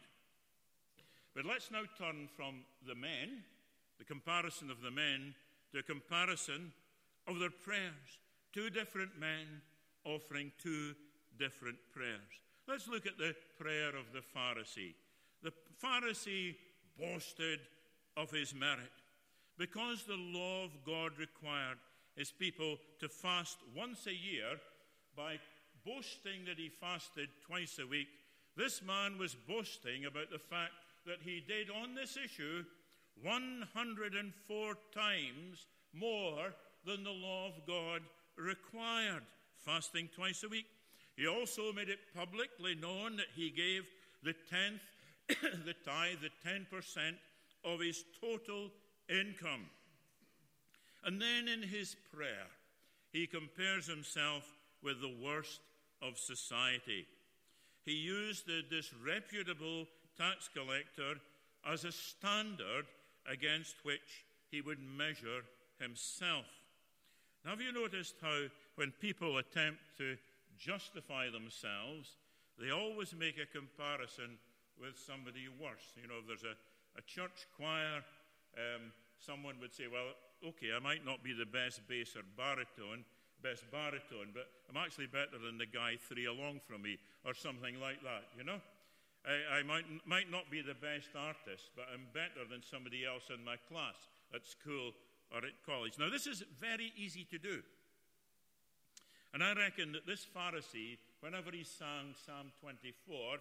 But 1.35 1.45
let's 1.45 1.71
now 1.71 1.83
turn 1.97 2.29
from 2.35 2.61
the 2.87 2.95
men 2.95 3.43
the 3.97 4.05
comparison 4.05 4.71
of 4.71 4.81
the 4.81 4.91
men 4.91 5.35
to 5.71 5.79
a 5.79 5.83
comparison 5.83 6.71
of 7.27 7.39
their 7.39 7.49
prayers. 7.49 8.17
Two 8.53 8.69
different 8.69 9.11
men 9.19 9.61
offering 10.05 10.51
two 10.61 10.93
different 11.37 11.77
prayers. 11.93 12.19
Let's 12.67 12.87
look 12.87 13.05
at 13.05 13.17
the 13.17 13.35
prayer 13.59 13.89
of 13.89 14.11
the 14.13 14.21
Pharisee. 14.35 14.93
The 15.43 15.53
Pharisee 15.83 16.55
boasted 16.99 17.59
of 18.17 18.31
his 18.31 18.53
merit. 18.53 18.91
Because 19.57 20.03
the 20.03 20.17
law 20.17 20.65
of 20.65 20.71
God 20.85 21.17
required 21.17 21.77
his 22.15 22.31
people 22.31 22.77
to 22.99 23.09
fast 23.09 23.57
once 23.75 24.07
a 24.07 24.13
year, 24.13 24.59
by 25.15 25.37
boasting 25.85 26.45
that 26.45 26.57
he 26.57 26.69
fasted 26.69 27.29
twice 27.45 27.79
a 27.79 27.87
week, 27.87 28.07
this 28.55 28.81
man 28.81 29.17
was 29.17 29.35
boasting 29.47 30.05
about 30.05 30.29
the 30.31 30.39
fact 30.39 30.73
that 31.05 31.19
he 31.23 31.43
did 31.45 31.69
on 31.69 31.95
this 31.95 32.17
issue 32.17 32.63
104 33.21 34.73
times 34.93 35.65
more 35.93 36.53
than 36.85 37.03
the 37.03 37.09
law 37.09 37.47
of 37.47 37.65
God 37.67 38.01
required, 38.39 39.23
fasting 39.65 40.09
twice 40.15 40.43
a 40.43 40.49
week. 40.49 40.65
He 41.15 41.27
also 41.27 41.73
made 41.73 41.89
it 41.89 41.99
publicly 42.15 42.75
known 42.75 43.17
that 43.17 43.27
he 43.35 43.49
gave 43.49 43.83
the 44.23 44.33
tenth, 44.49 44.81
the 45.27 45.75
tithe, 45.85 46.17
the 46.21 46.49
10% 46.49 46.65
of 47.65 47.79
his 47.79 48.05
total 48.21 48.71
income. 49.09 49.65
And 51.03 51.21
then 51.21 51.47
in 51.47 51.61
his 51.61 51.95
prayer, 52.13 52.47
he 53.11 53.27
compares 53.27 53.87
himself 53.87 54.43
with 54.83 55.01
the 55.01 55.15
worst 55.23 55.59
of 56.01 56.17
society. 56.17 57.05
He 57.85 57.93
used 57.93 58.45
the 58.45 58.61
disreputable 58.69 59.85
tax 60.17 60.49
collector 60.53 61.19
as 61.65 61.83
a 61.83 61.91
standard 61.91 62.85
against 63.29 63.75
which 63.83 64.25
he 64.51 64.61
would 64.61 64.79
measure 64.79 65.43
himself. 65.79 66.45
Now, 67.43 67.51
have 67.51 67.61
you 67.61 67.71
noticed 67.71 68.15
how 68.21 68.47
when 68.75 68.91
people 68.99 69.37
attempt 69.37 69.79
to 69.97 70.17
justify 70.57 71.29
themselves, 71.29 72.17
they 72.59 72.71
always 72.71 73.15
make 73.15 73.39
a 73.39 73.47
comparison 73.47 74.37
with 74.79 74.99
somebody 74.99 75.47
worse? 75.47 75.95
You 75.95 76.07
know, 76.07 76.19
if 76.19 76.27
there's 76.27 76.43
a, 76.43 76.55
a 76.99 77.03
church 77.07 77.47
choir, 77.55 78.03
um, 78.59 78.91
someone 79.19 79.55
would 79.61 79.73
say, 79.73 79.87
Well, 79.87 80.11
okay, 80.51 80.75
I 80.75 80.79
might 80.79 81.05
not 81.05 81.23
be 81.23 81.31
the 81.31 81.45
best 81.45 81.79
bass 81.87 82.15
or 82.15 82.27
baritone, 82.35 83.05
best 83.41 83.63
baritone, 83.71 84.35
but 84.35 84.51
I'm 84.67 84.75
actually 84.75 85.07
better 85.07 85.39
than 85.39 85.57
the 85.57 85.65
guy 85.65 85.95
three 85.95 86.25
along 86.25 86.59
from 86.67 86.81
me, 86.81 86.97
or 87.23 87.33
something 87.33 87.79
like 87.79 88.03
that, 88.03 88.27
you 88.37 88.43
know? 88.43 88.59
I, 89.23 89.59
I 89.59 89.63
might, 89.63 89.85
might 90.07 90.31
not 90.31 90.51
be 90.51 90.61
the 90.61 90.75
best 90.75 91.11
artist, 91.15 91.71
but 91.75 91.87
I'm 91.91 92.07
better 92.13 92.47
than 92.47 92.63
somebody 92.63 93.05
else 93.05 93.31
in 93.31 93.43
my 93.43 93.55
class 93.67 94.07
at 94.33 94.47
school 94.47 94.91
or 95.31 95.39
at 95.39 95.65
college. 95.65 95.93
Now, 95.99 96.09
this 96.09 96.27
is 96.27 96.43
very 96.59 96.91
easy 96.97 97.25
to 97.31 97.37
do. 97.37 97.61
And 99.33 99.43
I 99.43 99.53
reckon 99.53 99.91
that 99.91 100.07
this 100.07 100.25
Pharisee, 100.25 100.97
whenever 101.21 101.51
he 101.51 101.63
sang 101.63 102.15
Psalm 102.25 102.51
24, 102.61 103.37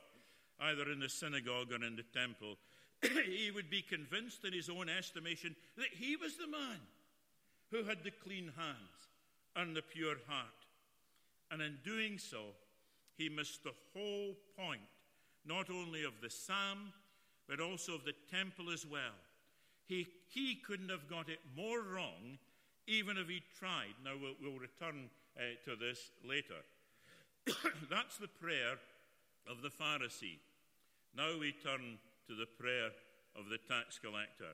either 0.60 0.90
in 0.92 1.00
the 1.00 1.08
synagogue 1.08 1.72
or 1.72 1.84
in 1.84 1.96
the 1.96 2.04
temple, 2.12 2.56
he 3.02 3.50
would 3.50 3.70
be 3.70 3.82
convinced 3.82 4.44
in 4.44 4.52
his 4.52 4.68
own 4.68 4.88
estimation 4.88 5.56
that 5.76 5.88
he 5.92 6.16
was 6.16 6.36
the 6.36 6.46
man 6.46 6.80
who 7.70 7.84
had 7.84 8.02
the 8.02 8.10
clean 8.10 8.52
hands 8.56 9.08
and 9.56 9.74
the 9.74 9.82
pure 9.82 10.16
heart. 10.26 10.46
And 11.50 11.62
in 11.62 11.78
doing 11.84 12.18
so, 12.18 12.42
he 13.16 13.28
missed 13.28 13.64
the 13.64 13.72
whole 13.94 14.34
point, 14.58 14.80
not 15.46 15.70
only 15.70 16.04
of 16.04 16.20
the 16.22 16.30
psalm, 16.30 16.92
but 17.48 17.60
also 17.60 17.94
of 17.94 18.04
the 18.04 18.14
temple 18.30 18.70
as 18.70 18.84
well. 18.86 19.16
He, 19.88 20.06
he 20.28 20.54
couldn't 20.54 20.90
have 20.90 21.08
got 21.08 21.28
it 21.28 21.40
more 21.56 21.80
wrong, 21.80 22.38
even 22.86 23.16
if 23.16 23.28
he 23.28 23.42
tried. 23.58 23.96
Now, 24.04 24.12
we'll, 24.20 24.34
we'll 24.40 24.60
return 24.60 25.08
uh, 25.36 25.56
to 25.64 25.76
this 25.76 26.10
later. 26.22 26.60
That's 27.90 28.18
the 28.18 28.28
prayer 28.28 28.76
of 29.48 29.62
the 29.62 29.70
Pharisee. 29.70 30.38
Now 31.16 31.38
we 31.40 31.52
turn 31.52 31.98
to 32.28 32.34
the 32.34 32.46
prayer 32.60 32.90
of 33.34 33.48
the 33.48 33.58
tax 33.58 33.98
collector. 33.98 34.52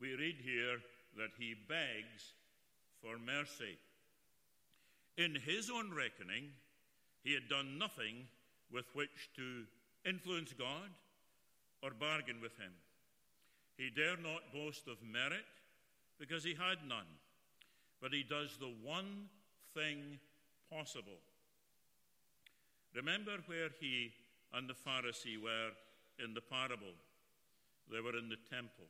We 0.00 0.14
read 0.14 0.36
here 0.42 0.78
that 1.16 1.30
he 1.38 1.54
begs 1.68 2.32
for 3.02 3.18
mercy. 3.18 3.76
In 5.18 5.34
his 5.34 5.70
own 5.70 5.92
reckoning, 5.94 6.50
he 7.22 7.34
had 7.34 7.48
done 7.48 7.78
nothing 7.78 8.26
with 8.72 8.86
which 8.94 9.30
to 9.36 9.64
influence 10.08 10.52
God 10.52 10.90
or 11.82 11.90
bargain 11.90 12.40
with 12.40 12.56
him. 12.58 12.72
He 13.76 13.90
dare 13.90 14.16
not 14.16 14.52
boast 14.52 14.86
of 14.88 15.02
merit 15.02 15.44
because 16.18 16.44
he 16.44 16.54
had 16.54 16.78
none, 16.88 17.10
but 18.00 18.12
he 18.12 18.22
does 18.22 18.56
the 18.58 18.72
one 18.82 19.28
thing 19.74 20.18
possible. 20.70 21.18
Remember 22.94 23.38
where 23.46 23.70
he 23.80 24.12
and 24.52 24.68
the 24.68 24.74
Pharisee 24.74 25.42
were 25.42 25.70
in 26.24 26.34
the 26.34 26.40
parable. 26.40 26.94
They 27.90 28.00
were 28.00 28.16
in 28.16 28.28
the 28.28 28.38
temple. 28.48 28.86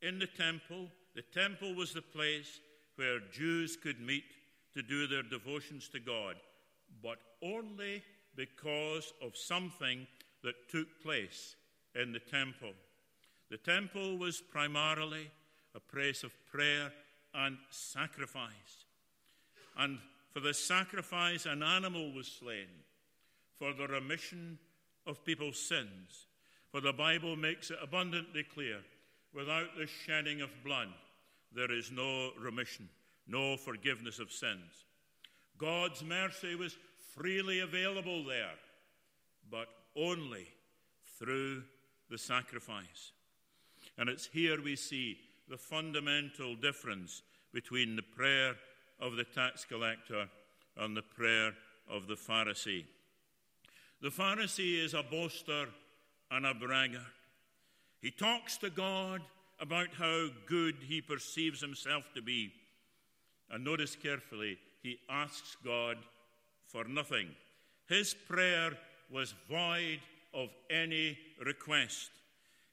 In 0.00 0.20
the 0.20 0.28
temple, 0.28 0.88
the 1.16 1.22
temple 1.22 1.74
was 1.74 1.92
the 1.92 2.02
place 2.02 2.60
where 2.94 3.18
Jews 3.32 3.76
could 3.76 4.00
meet 4.00 4.24
to 4.74 4.82
do 4.82 5.08
their 5.08 5.24
devotions 5.24 5.88
to 5.88 5.98
God, 5.98 6.36
but 7.02 7.18
only 7.42 8.02
because 8.36 9.12
of 9.20 9.36
something 9.36 10.06
that 10.44 10.68
took 10.70 10.86
place 11.02 11.56
in 11.96 12.12
the 12.12 12.20
temple. 12.20 12.72
The 13.50 13.58
temple 13.58 14.18
was 14.18 14.40
primarily 14.40 15.30
a 15.74 15.80
place 15.80 16.22
of 16.24 16.32
prayer 16.50 16.92
and 17.34 17.56
sacrifice. 17.70 18.84
And 19.76 19.98
for 20.32 20.40
the 20.40 20.54
sacrifice, 20.54 21.46
an 21.46 21.62
animal 21.62 22.12
was 22.12 22.26
slain 22.26 22.68
for 23.58 23.72
the 23.72 23.86
remission 23.86 24.58
of 25.06 25.24
people's 25.24 25.58
sins. 25.58 26.26
For 26.70 26.80
the 26.80 26.92
Bible 26.92 27.36
makes 27.36 27.70
it 27.70 27.78
abundantly 27.82 28.44
clear 28.44 28.80
without 29.34 29.76
the 29.76 29.86
shedding 29.86 30.40
of 30.40 30.50
blood, 30.64 30.88
there 31.54 31.72
is 31.72 31.90
no 31.90 32.30
remission, 32.38 32.88
no 33.26 33.56
forgiveness 33.56 34.18
of 34.18 34.30
sins. 34.30 34.84
God's 35.56 36.02
mercy 36.04 36.54
was 36.54 36.76
freely 37.14 37.60
available 37.60 38.24
there, 38.24 38.54
but 39.50 39.68
only 39.96 40.46
through 41.18 41.62
the 42.10 42.18
sacrifice. 42.18 43.12
And 43.98 44.08
it's 44.08 44.26
here 44.26 44.62
we 44.62 44.76
see 44.76 45.18
the 45.48 45.58
fundamental 45.58 46.54
difference 46.54 47.22
between 47.52 47.96
the 47.96 48.02
prayer 48.02 48.54
of 49.00 49.16
the 49.16 49.24
tax 49.24 49.64
collector 49.64 50.28
and 50.76 50.96
the 50.96 51.02
prayer 51.02 51.52
of 51.90 52.06
the 52.06 52.14
Pharisee. 52.14 52.84
The 54.00 54.10
Pharisee 54.10 54.82
is 54.82 54.94
a 54.94 55.02
boaster 55.02 55.66
and 56.30 56.46
a 56.46 56.54
braggart. 56.54 57.02
He 58.00 58.12
talks 58.12 58.56
to 58.58 58.70
God 58.70 59.22
about 59.60 59.88
how 59.98 60.28
good 60.46 60.76
he 60.86 61.00
perceives 61.00 61.60
himself 61.60 62.04
to 62.14 62.22
be. 62.22 62.52
And 63.50 63.64
notice 63.64 63.96
carefully, 63.96 64.58
he 64.82 64.98
asks 65.10 65.56
God 65.64 65.96
for 66.66 66.84
nothing. 66.84 67.30
His 67.88 68.14
prayer 68.14 68.72
was 69.10 69.34
void 69.50 70.00
of 70.32 70.50
any 70.70 71.18
request. 71.44 72.10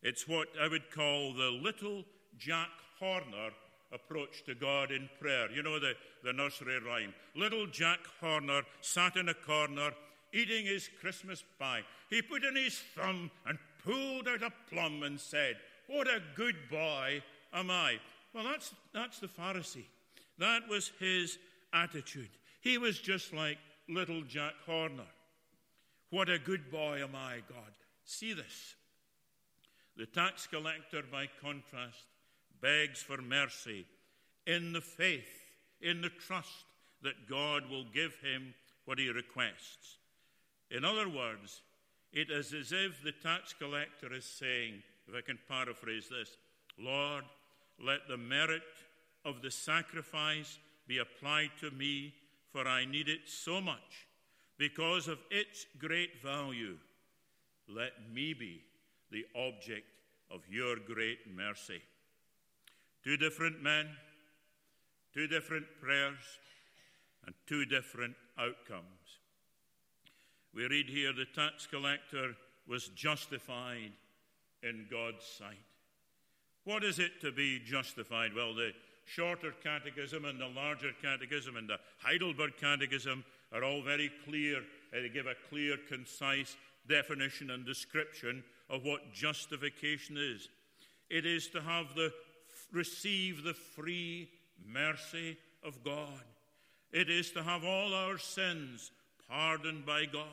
It's 0.02 0.28
what 0.28 0.48
I 0.62 0.68
would 0.68 0.92
call 0.92 1.34
the 1.34 1.50
little 1.50 2.04
Jack 2.38 2.70
Horner 3.00 3.52
approach 3.92 4.44
to 4.46 4.56
God 4.56 4.92
in 4.92 5.10
prayer. 5.20 5.50
You 5.52 5.64
know 5.64 5.80
the, 5.80 5.94
the 6.24 6.34
nursery 6.34 6.80
rhyme. 6.80 7.14
Little 7.36 7.68
Jack 7.68 8.00
Horner 8.20 8.62
sat 8.82 9.16
in 9.16 9.30
a 9.30 9.34
corner 9.34 9.92
eating 10.34 10.66
his 10.66 10.90
Christmas 11.00 11.44
pie. 11.60 11.82
He 12.10 12.22
put 12.22 12.44
in 12.44 12.56
his 12.56 12.80
thumb 12.96 13.32
and 13.48 13.58
pulled 13.84 14.28
out 14.28 14.44
a 14.44 14.52
plum 14.70 15.04
and 15.04 15.20
said, 15.20 15.56
What 15.88 16.08
a 16.08 16.22
good 16.36 16.56
boy 16.70 17.24
am 17.54 17.72
I. 17.72 18.00
Well, 18.34 18.44
that's, 18.44 18.74
that's 18.94 19.20
the 19.20 19.28
Pharisee. 19.28 19.86
That 20.38 20.68
was 20.70 20.92
his 21.00 21.38
attitude. 21.74 22.30
He 22.62 22.78
was 22.78 23.00
just 23.00 23.34
like 23.34 23.58
little 23.88 24.22
Jack 24.24 24.54
Horner. 24.66 25.08
What 26.10 26.30
a 26.30 26.40
good 26.40 26.70
boy 26.70 27.02
am 27.02 27.16
I, 27.16 27.38
God. 27.48 27.72
See 28.04 28.34
this. 28.34 28.76
The 29.98 30.06
tax 30.06 30.48
collector, 30.48 31.04
by 31.10 31.28
contrast, 31.42 32.06
begs 32.62 33.02
for 33.02 33.22
mercy 33.22 33.86
in 34.46 34.74
the 34.74 34.82
faith, 34.82 35.46
in 35.82 36.02
the 36.02 36.10
trust 36.10 36.66
that 37.02 37.30
God 37.30 37.70
will 37.70 37.86
give 37.94 38.16
him 38.22 38.54
what 38.86 39.00
he 39.00 39.10
requests. 39.10 39.98
In 40.70 40.84
other 40.84 41.08
words, 41.08 41.62
it 42.12 42.30
is 42.30 42.54
as 42.54 42.72
if 42.72 43.04
the 43.04 43.12
tax 43.12 43.54
collector 43.54 44.14
is 44.14 44.26
saying, 44.26 44.84
if 45.08 45.16
I 45.16 45.22
can 45.22 45.40
paraphrase 45.48 46.08
this, 46.10 46.38
Lord, 46.80 47.24
let 47.80 48.08
the 48.08 48.18
merit 48.18 48.64
of 49.24 49.42
the 49.42 49.52
sacrifice 49.52 50.58
be 50.88 50.98
applied 51.00 51.52
to 51.60 51.72
me, 51.72 52.14
for 52.52 52.68
I 52.68 52.86
need 52.86 53.10
it 53.10 53.22
so 53.28 53.62
much. 53.62 54.08
Because 54.58 55.08
of 55.08 55.20
its 55.30 55.66
great 55.78 56.22
value, 56.22 56.78
let 57.68 57.94
me 58.14 58.34
be 58.34 58.62
the 59.16 59.26
object 59.40 59.88
of 60.30 60.42
your 60.50 60.76
great 60.76 61.20
mercy. 61.34 61.82
Two 63.02 63.16
different 63.16 63.64
men, 63.64 63.88
two 65.14 65.26
different 65.26 65.66
prayers, 65.82 66.20
and 67.26 67.34
two 67.48 67.64
different 67.64 68.14
outcomes. 68.38 69.20
We 70.54 70.68
read 70.68 70.90
here 70.90 71.14
the 71.14 71.26
tax 71.34 71.66
collector 71.66 72.36
was 72.68 72.90
justified 72.90 73.94
in 74.64 74.86
God's 74.92 75.24
sight. 75.24 75.64
What 76.66 76.84
is 76.84 77.00
it 77.00 77.22
to 77.22 77.32
be 77.32 77.60
justified? 77.60 78.34
Well, 78.36 78.54
the 78.54 78.72
shorter 79.06 79.54
catechism 79.64 80.26
and 80.26 80.42
the 80.42 80.50
larger 80.50 80.92
catechism 81.02 81.56
and 81.56 81.70
the 81.70 81.80
Heidelberg 82.00 82.58
catechism 82.60 83.24
are 83.54 83.64
all 83.64 83.82
very 83.82 84.12
clear. 84.26 84.62
They 84.92 85.08
give 85.08 85.28
a 85.28 85.36
clear, 85.50 85.78
concise 85.88 86.58
definition 86.90 87.52
and 87.52 87.66
description 87.66 88.44
of 88.70 88.84
what 88.84 89.14
justification 89.14 90.18
is. 90.18 90.50
It 91.10 91.26
is 91.26 91.48
to 91.50 91.62
have 91.62 91.96
the 91.96 92.12
receive 92.72 93.44
the 93.44 93.54
free 93.54 94.30
mercy 94.68 95.38
of 95.64 95.84
God. 95.84 96.24
It 96.92 97.10
is 97.10 97.32
to 97.32 97.44
have 97.44 97.64
all 97.64 97.94
our 97.94 98.18
sins 98.18 98.92
pardoned 99.30 99.86
by 99.86 100.06
God. 100.06 100.26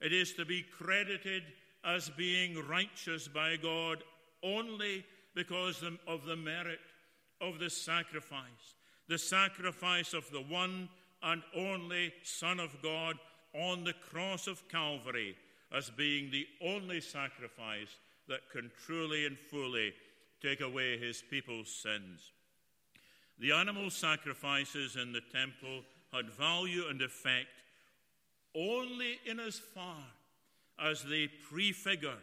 It 0.00 0.12
is 0.12 0.32
to 0.34 0.44
be 0.44 0.62
credited 0.62 1.42
as 1.84 2.10
being 2.10 2.66
righteous 2.66 3.28
by 3.28 3.56
God 3.56 4.02
only 4.42 5.04
because 5.34 5.82
of 6.06 6.24
the 6.24 6.36
merit 6.36 6.80
of 7.40 7.58
the 7.58 7.70
sacrifice, 7.70 8.76
the 9.08 9.18
sacrifice 9.18 10.14
of 10.14 10.30
the 10.30 10.40
one 10.40 10.88
and 11.22 11.42
only 11.56 12.12
Son 12.22 12.60
of 12.60 12.70
God 12.82 13.16
on 13.54 13.84
the 13.84 13.94
cross 13.94 14.46
of 14.46 14.68
Calvary 14.68 15.36
as 15.74 15.90
being 15.90 16.30
the 16.30 16.46
only 16.62 17.00
sacrifice 17.00 17.96
that 18.28 18.48
can 18.50 18.70
truly 18.86 19.26
and 19.26 19.36
fully 19.38 19.92
take 20.40 20.60
away 20.60 20.96
his 20.98 21.22
people's 21.28 21.68
sins. 21.68 22.32
The 23.38 23.52
animal 23.52 23.90
sacrifices 23.90 24.96
in 24.96 25.12
the 25.12 25.20
temple 25.32 25.82
had 26.12 26.30
value 26.30 26.84
and 26.88 27.02
effect 27.02 27.48
only 28.54 29.18
in 29.26 29.40
as 29.40 29.58
far 29.58 30.04
as 30.78 31.02
they 31.02 31.28
prefigured 31.50 32.14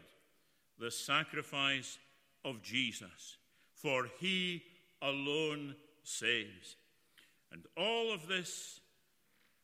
the 0.80 0.92
sacrifice 0.92 1.98
of 2.46 2.62
Jesus, 2.64 3.38
for 3.74 4.08
he 4.20 4.64
alone 5.02 5.76
saves. 6.04 6.78
And 7.52 7.64
all 7.76 8.14
of 8.14 8.28
this 8.28 8.80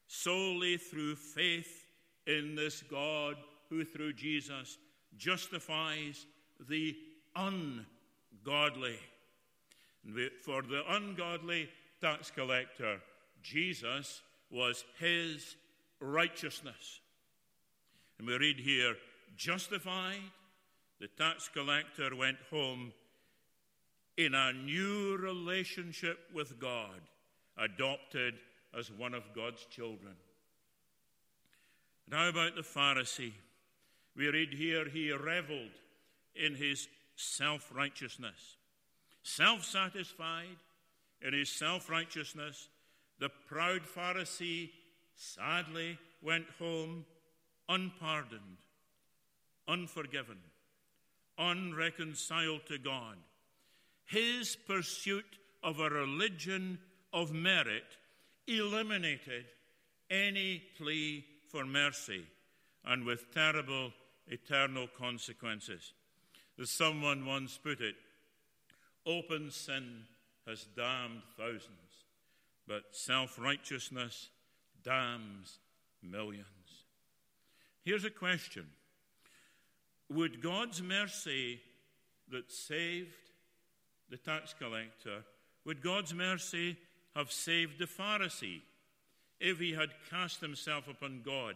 solely 0.08 0.78
through 0.78 1.16
faith 1.16 1.86
in 2.26 2.56
this 2.56 2.84
God 2.84 3.38
who, 3.70 3.84
through 3.84 4.14
Jesus, 4.14 4.78
justifies 5.18 6.26
the 6.70 6.96
ungodly. 7.36 9.00
For 10.44 10.62
the 10.62 10.84
ungodly 10.90 11.70
tax 12.02 12.32
collector, 12.32 13.02
Jesus 13.42 14.22
was 14.50 14.86
his 15.00 15.56
righteousness. 16.00 17.02
And 18.18 18.28
we 18.28 18.38
read 18.38 18.60
here, 18.60 18.96
justified, 19.36 20.22
the 21.00 21.08
tax 21.08 21.50
collector 21.54 22.16
went 22.16 22.38
home 22.50 22.94
in 24.18 24.34
a 24.34 24.54
new 24.54 25.18
relationship 25.18 26.18
with 26.34 26.60
God, 26.60 27.02
adopted 27.58 28.36
as 28.78 28.92
one 28.92 29.14
of 29.14 29.24
God's 29.36 29.66
children. 29.66 30.16
And 32.06 32.16
how 32.20 32.30
about 32.30 32.56
the 32.56 32.62
Pharisee? 32.62 33.34
We 34.18 34.30
read 34.30 34.54
here 34.54 34.90
he 34.90 35.12
reveled 35.12 35.78
in 36.36 36.56
his 36.56 36.88
self 37.16 37.70
righteousness. 37.74 38.58
Self 39.22 39.64
satisfied 39.64 40.58
in 41.22 41.34
his 41.34 41.50
self 41.50 41.88
righteousness, 41.90 42.68
the 43.20 43.30
proud 43.48 43.82
Pharisee 43.84 44.72
sadly 45.16 46.00
went 46.24 46.48
home 46.58 47.06
unpardoned, 47.70 48.58
unforgiven, 49.68 50.40
unreconciled 51.38 52.66
to 52.68 52.80
God. 52.80 53.18
His 54.06 54.56
pursuit 54.56 55.38
of 55.64 55.80
a 55.80 55.90
religion 55.90 56.80
of 57.14 57.34
merit 57.34 57.98
eliminated 58.48 59.46
any 60.10 60.64
plea 60.78 61.26
for 61.52 61.66
mercy 61.66 62.26
and 62.86 63.04
with 63.04 63.34
terrible 63.34 63.92
eternal 64.28 64.88
consequences. 64.98 65.94
As 66.60 66.70
someone 66.72 67.26
once 67.26 67.60
put 67.62 67.82
it, 67.82 67.96
open 69.06 69.52
sin 69.52 70.04
has 70.48 70.68
damned 70.76 71.22
thousands, 71.38 72.06
but 72.68 72.84
self 72.92 73.38
righteousness 73.40 74.30
damns 74.84 75.60
millions. 76.02 76.46
Here's 77.84 78.06
a 78.06 78.10
question 78.10 78.66
Would 80.10 80.42
God's 80.42 80.82
mercy 80.82 81.62
that 82.30 82.52
saved 82.52 83.14
the 84.10 84.18
tax 84.18 84.54
collector, 84.58 85.24
would 85.66 85.82
God's 85.82 86.14
mercy 86.14 86.78
have 87.16 87.32
saved 87.32 87.80
the 87.80 87.86
Pharisee 87.86 88.62
if 89.40 89.60
he 89.60 89.74
had 89.74 89.90
cast 90.10 90.42
himself 90.42 90.88
upon 90.88 91.22
God 91.26 91.56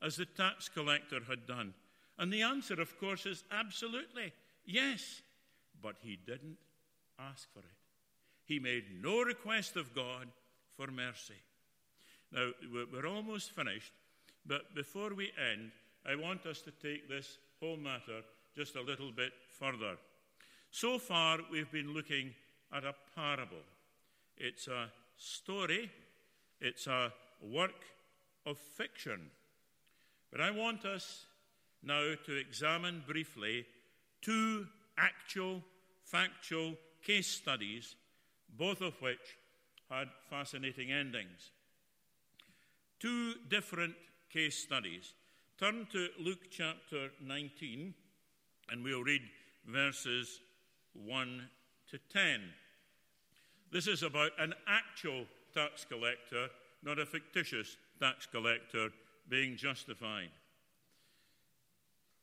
as 0.00 0.16
the 0.16 0.26
tax 0.26 0.68
collector 0.68 1.20
had 1.28 1.46
done? 1.46 1.74
And 2.18 2.32
the 2.32 2.42
answer, 2.42 2.80
of 2.80 2.98
course, 2.98 3.26
is 3.26 3.44
absolutely 3.50 4.32
yes. 4.66 5.22
But 5.80 5.96
he 6.02 6.18
didn't 6.26 6.58
ask 7.18 7.52
for 7.52 7.60
it. 7.60 7.64
He 8.44 8.58
made 8.58 9.02
no 9.02 9.22
request 9.22 9.76
of 9.76 9.94
God 9.94 10.28
for 10.76 10.88
mercy. 10.88 11.34
Now, 12.32 12.50
we're 12.92 13.06
almost 13.06 13.52
finished, 13.52 13.92
but 14.46 14.74
before 14.74 15.14
we 15.14 15.32
end, 15.52 15.70
I 16.06 16.14
want 16.14 16.46
us 16.46 16.60
to 16.62 16.70
take 16.70 17.08
this 17.08 17.38
whole 17.60 17.76
matter 17.76 18.22
just 18.56 18.76
a 18.76 18.82
little 18.82 19.12
bit 19.12 19.32
further. 19.58 19.96
So 20.70 20.98
far, 20.98 21.38
we've 21.50 21.70
been 21.70 21.94
looking 21.94 22.34
at 22.72 22.84
a 22.84 22.94
parable. 23.14 23.64
It's 24.36 24.68
a 24.68 24.90
story, 25.16 25.90
it's 26.60 26.86
a 26.86 27.12
work 27.42 27.84
of 28.46 28.58
fiction. 28.58 29.30
But 30.30 30.40
I 30.40 30.50
want 30.50 30.84
us 30.84 31.24
now 31.82 32.14
to 32.26 32.36
examine 32.36 33.02
briefly 33.06 33.66
two 34.22 34.66
actual, 34.96 35.62
factual 36.04 36.74
case 37.04 37.28
studies, 37.28 37.94
both 38.56 38.80
of 38.80 38.94
which 39.00 39.36
had 39.90 40.08
fascinating 40.28 40.92
endings. 40.92 41.50
Two 43.00 43.34
different 43.48 43.94
case 44.32 44.58
studies. 44.58 45.14
Turn 45.58 45.86
to 45.92 46.08
Luke 46.18 46.50
chapter 46.50 47.10
19, 47.22 47.94
and 48.70 48.84
we'll 48.84 49.02
read 49.02 49.22
verses 49.66 50.40
1 50.94 51.48
to 51.90 51.98
10. 52.12 52.40
This 53.72 53.86
is 53.86 54.02
about 54.02 54.32
an 54.38 54.54
actual 54.66 55.26
tax 55.54 55.84
collector, 55.84 56.48
not 56.82 56.98
a 56.98 57.06
fictitious 57.06 57.76
tax 58.00 58.26
collector, 58.26 58.88
being 59.28 59.56
justified. 59.56 60.30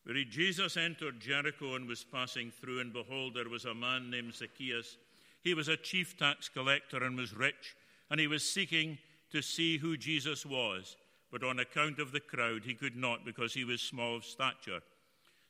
We 0.06 0.14
read 0.14 0.30
Jesus 0.30 0.78
entered 0.78 1.20
Jericho 1.20 1.76
and 1.76 1.88
was 1.88 2.04
passing 2.04 2.52
through, 2.52 2.80
and 2.80 2.94
behold, 2.94 3.34
there 3.34 3.50
was 3.50 3.66
a 3.66 3.74
man 3.74 4.12
named 4.12 4.36
Zacchaeus. 4.36 4.98
He 5.42 5.56
was 5.56 5.68
a 5.68 5.78
chief 5.78 6.16
tax 6.18 6.48
collector 6.48 7.04
and 7.04 7.18
was 7.18 7.36
rich, 7.36 7.76
and 8.12 8.20
he 8.20 8.28
was 8.28 8.48
seeking 8.48 9.00
to 9.32 9.42
see 9.42 9.78
who 9.78 9.98
Jesus 9.98 10.46
was, 10.46 10.96
but 11.32 11.44
on 11.44 11.60
account 11.60 12.00
of 12.00 12.12
the 12.12 12.20
crowd 12.20 12.64
he 12.66 12.76
could 12.76 12.96
not 12.96 13.26
because 13.26 13.54
he 13.54 13.64
was 13.64 13.82
small 13.82 14.18
of 14.18 14.26
stature. 14.26 14.82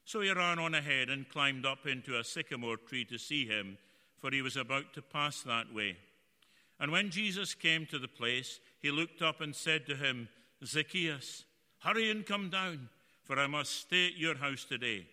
So 0.06 0.22
he 0.22 0.32
ran 0.32 0.60
on 0.60 0.74
ahead 0.74 1.10
and 1.10 1.28
climbed 1.28 1.66
up 1.66 1.86
into 1.86 2.18
a 2.18 2.24
sycamore 2.24 2.78
tree 2.78 3.04
to 3.06 3.18
see 3.18 3.46
him, 3.46 3.78
for 4.18 4.32
he 4.32 4.42
was 4.42 4.56
about 4.56 4.94
to 4.94 5.02
pass 5.02 5.42
that 5.42 5.74
way. 5.74 5.98
And 6.80 6.92
when 6.92 7.10
Jesus 7.10 7.54
came 7.54 7.86
to 7.88 8.00
the 8.00 8.08
place, 8.08 8.60
he 8.82 8.92
looked 8.92 9.22
up 9.22 9.42
and 9.42 9.56
said 9.56 9.86
to 9.88 9.96
him, 9.96 10.30
Zacchaeus, 10.64 11.44
hurry 11.80 12.10
and 12.10 12.26
come 12.26 12.50
down, 12.50 12.90
for 13.26 13.38
I 13.40 13.48
must 13.48 13.72
stay 13.72 14.08
at 14.08 14.18
your 14.18 14.38
house 14.38 14.64
today. 14.64 15.06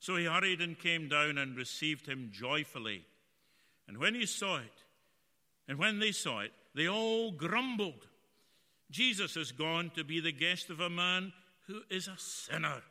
So 0.00 0.16
he 0.16 0.24
hurried 0.24 0.60
and 0.60 0.78
came 0.78 1.08
down 1.08 1.38
and 1.38 1.56
received 1.56 2.06
him 2.06 2.30
joyfully. 2.32 3.04
And 3.88 3.98
when 3.98 4.14
he 4.14 4.26
saw 4.26 4.56
it, 4.56 4.82
and 5.68 5.78
when 5.78 5.98
they 5.98 6.12
saw 6.12 6.40
it, 6.40 6.52
they 6.74 6.88
all 6.88 7.30
grumbled. 7.30 8.06
Jesus 8.90 9.34
has 9.34 9.52
gone 9.52 9.90
to 9.94 10.04
be 10.04 10.20
the 10.20 10.32
guest 10.32 10.70
of 10.70 10.80
a 10.80 10.90
man 10.90 11.32
who 11.66 11.82
is 11.90 12.08
a 12.08 12.18
sinner. 12.18 12.82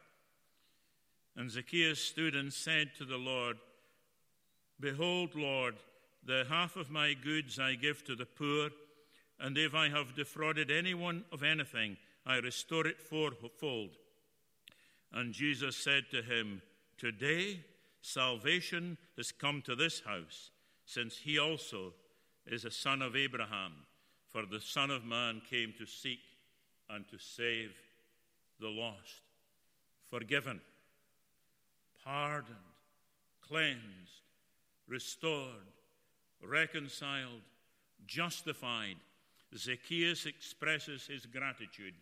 And 1.36 1.50
Zacchaeus 1.50 2.00
stood 2.00 2.36
and 2.36 2.52
said 2.52 2.92
to 2.98 3.06
the 3.06 3.18
Lord, 3.18 3.58
Behold, 4.80 5.36
Lord, 5.36 5.76
the 6.26 6.46
half 6.50 6.76
of 6.76 6.90
my 6.90 7.14
goods 7.14 7.60
I 7.60 7.76
give 7.76 8.04
to 8.06 8.16
the 8.16 8.26
poor, 8.26 8.70
and 9.40 9.58
if 9.58 9.76
I 9.76 9.90
have 9.90 10.16
defrauded 10.16 10.72
anyone 10.72 11.24
of 11.32 11.44
anything, 11.44 11.98
I 12.26 12.38
restore 12.38 12.88
it 12.88 13.02
fourfold. 13.02 13.92
And 15.14 15.34
Jesus 15.34 15.76
said 15.76 16.06
to 16.12 16.22
him, 16.22 16.62
Today 16.98 17.62
salvation 18.02 18.98
has 19.18 19.32
come 19.32 19.62
to 19.64 19.76
this 19.76 20.02
house, 20.02 20.52
since 20.86 21.18
he 21.18 21.40
also 21.40 21.94
is 22.46 22.66
a 22.66 22.72
son 22.72 23.02
of 23.02 23.16
Abraham. 23.16 23.74
For 24.30 24.46
the 24.46 24.60
Son 24.60 24.92
of 24.92 25.06
Man 25.06 25.42
came 25.50 25.74
to 25.78 25.86
seek 25.86 26.20
and 26.90 27.08
to 27.08 27.18
save 27.18 27.72
the 28.60 28.68
lost. 28.68 29.22
Forgiven, 30.10 30.60
pardoned, 32.04 32.56
cleansed, 33.48 33.82
restored, 34.88 35.72
reconciled, 36.44 37.42
justified. 38.06 38.98
Zacchaeus 39.56 40.26
expresses 40.26 41.08
his 41.08 41.26
gratitude 41.26 41.94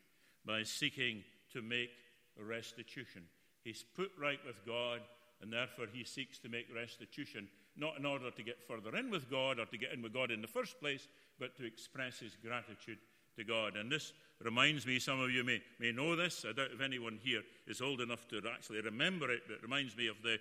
by 0.45 0.63
seeking 0.63 1.23
to 1.53 1.61
make 1.61 1.91
restitution. 2.41 3.23
He's 3.63 3.83
put 3.95 4.11
right 4.19 4.39
with 4.45 4.65
God, 4.65 5.01
and 5.41 5.51
therefore 5.51 5.87
he 5.91 6.03
seeks 6.03 6.39
to 6.39 6.49
make 6.49 6.67
restitution, 6.73 7.47
not 7.77 7.97
in 7.97 8.05
order 8.05 8.31
to 8.31 8.43
get 8.43 8.61
further 8.67 8.95
in 8.95 9.09
with 9.09 9.29
God 9.29 9.59
or 9.59 9.65
to 9.65 9.77
get 9.77 9.93
in 9.93 10.01
with 10.01 10.13
God 10.13 10.31
in 10.31 10.41
the 10.41 10.47
first 10.47 10.79
place, 10.79 11.07
but 11.39 11.55
to 11.57 11.65
express 11.65 12.19
his 12.19 12.37
gratitude 12.43 12.97
to 13.37 13.43
God. 13.43 13.75
And 13.75 13.91
this 13.91 14.13
reminds 14.41 14.85
me, 14.85 14.99
some 14.99 15.19
of 15.19 15.31
you 15.31 15.43
may, 15.43 15.61
may 15.79 15.91
know 15.91 16.15
this. 16.15 16.45
I 16.47 16.53
doubt 16.53 16.69
if 16.73 16.81
anyone 16.81 17.19
here 17.23 17.41
is 17.67 17.81
old 17.81 18.01
enough 18.01 18.27
to 18.29 18.41
actually 18.53 18.81
remember 18.81 19.31
it, 19.31 19.41
but 19.47 19.55
it 19.55 19.63
reminds 19.63 19.95
me 19.97 20.07
of 20.07 20.17
the 20.23 20.37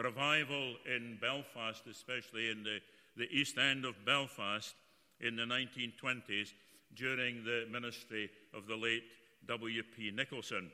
revival 0.00 0.74
in 0.86 1.18
Belfast, 1.20 1.86
especially 1.86 2.50
in 2.50 2.62
the, 2.62 2.78
the 3.16 3.30
east 3.30 3.58
end 3.58 3.84
of 3.84 3.94
Belfast 4.04 4.74
in 5.20 5.36
the 5.36 5.42
1920s 5.42 6.52
during 6.94 7.44
the 7.44 7.66
ministry 7.70 8.30
of 8.54 8.66
the 8.66 8.76
late 8.76 9.04
W.P. 9.46 10.10
Nicholson. 10.10 10.70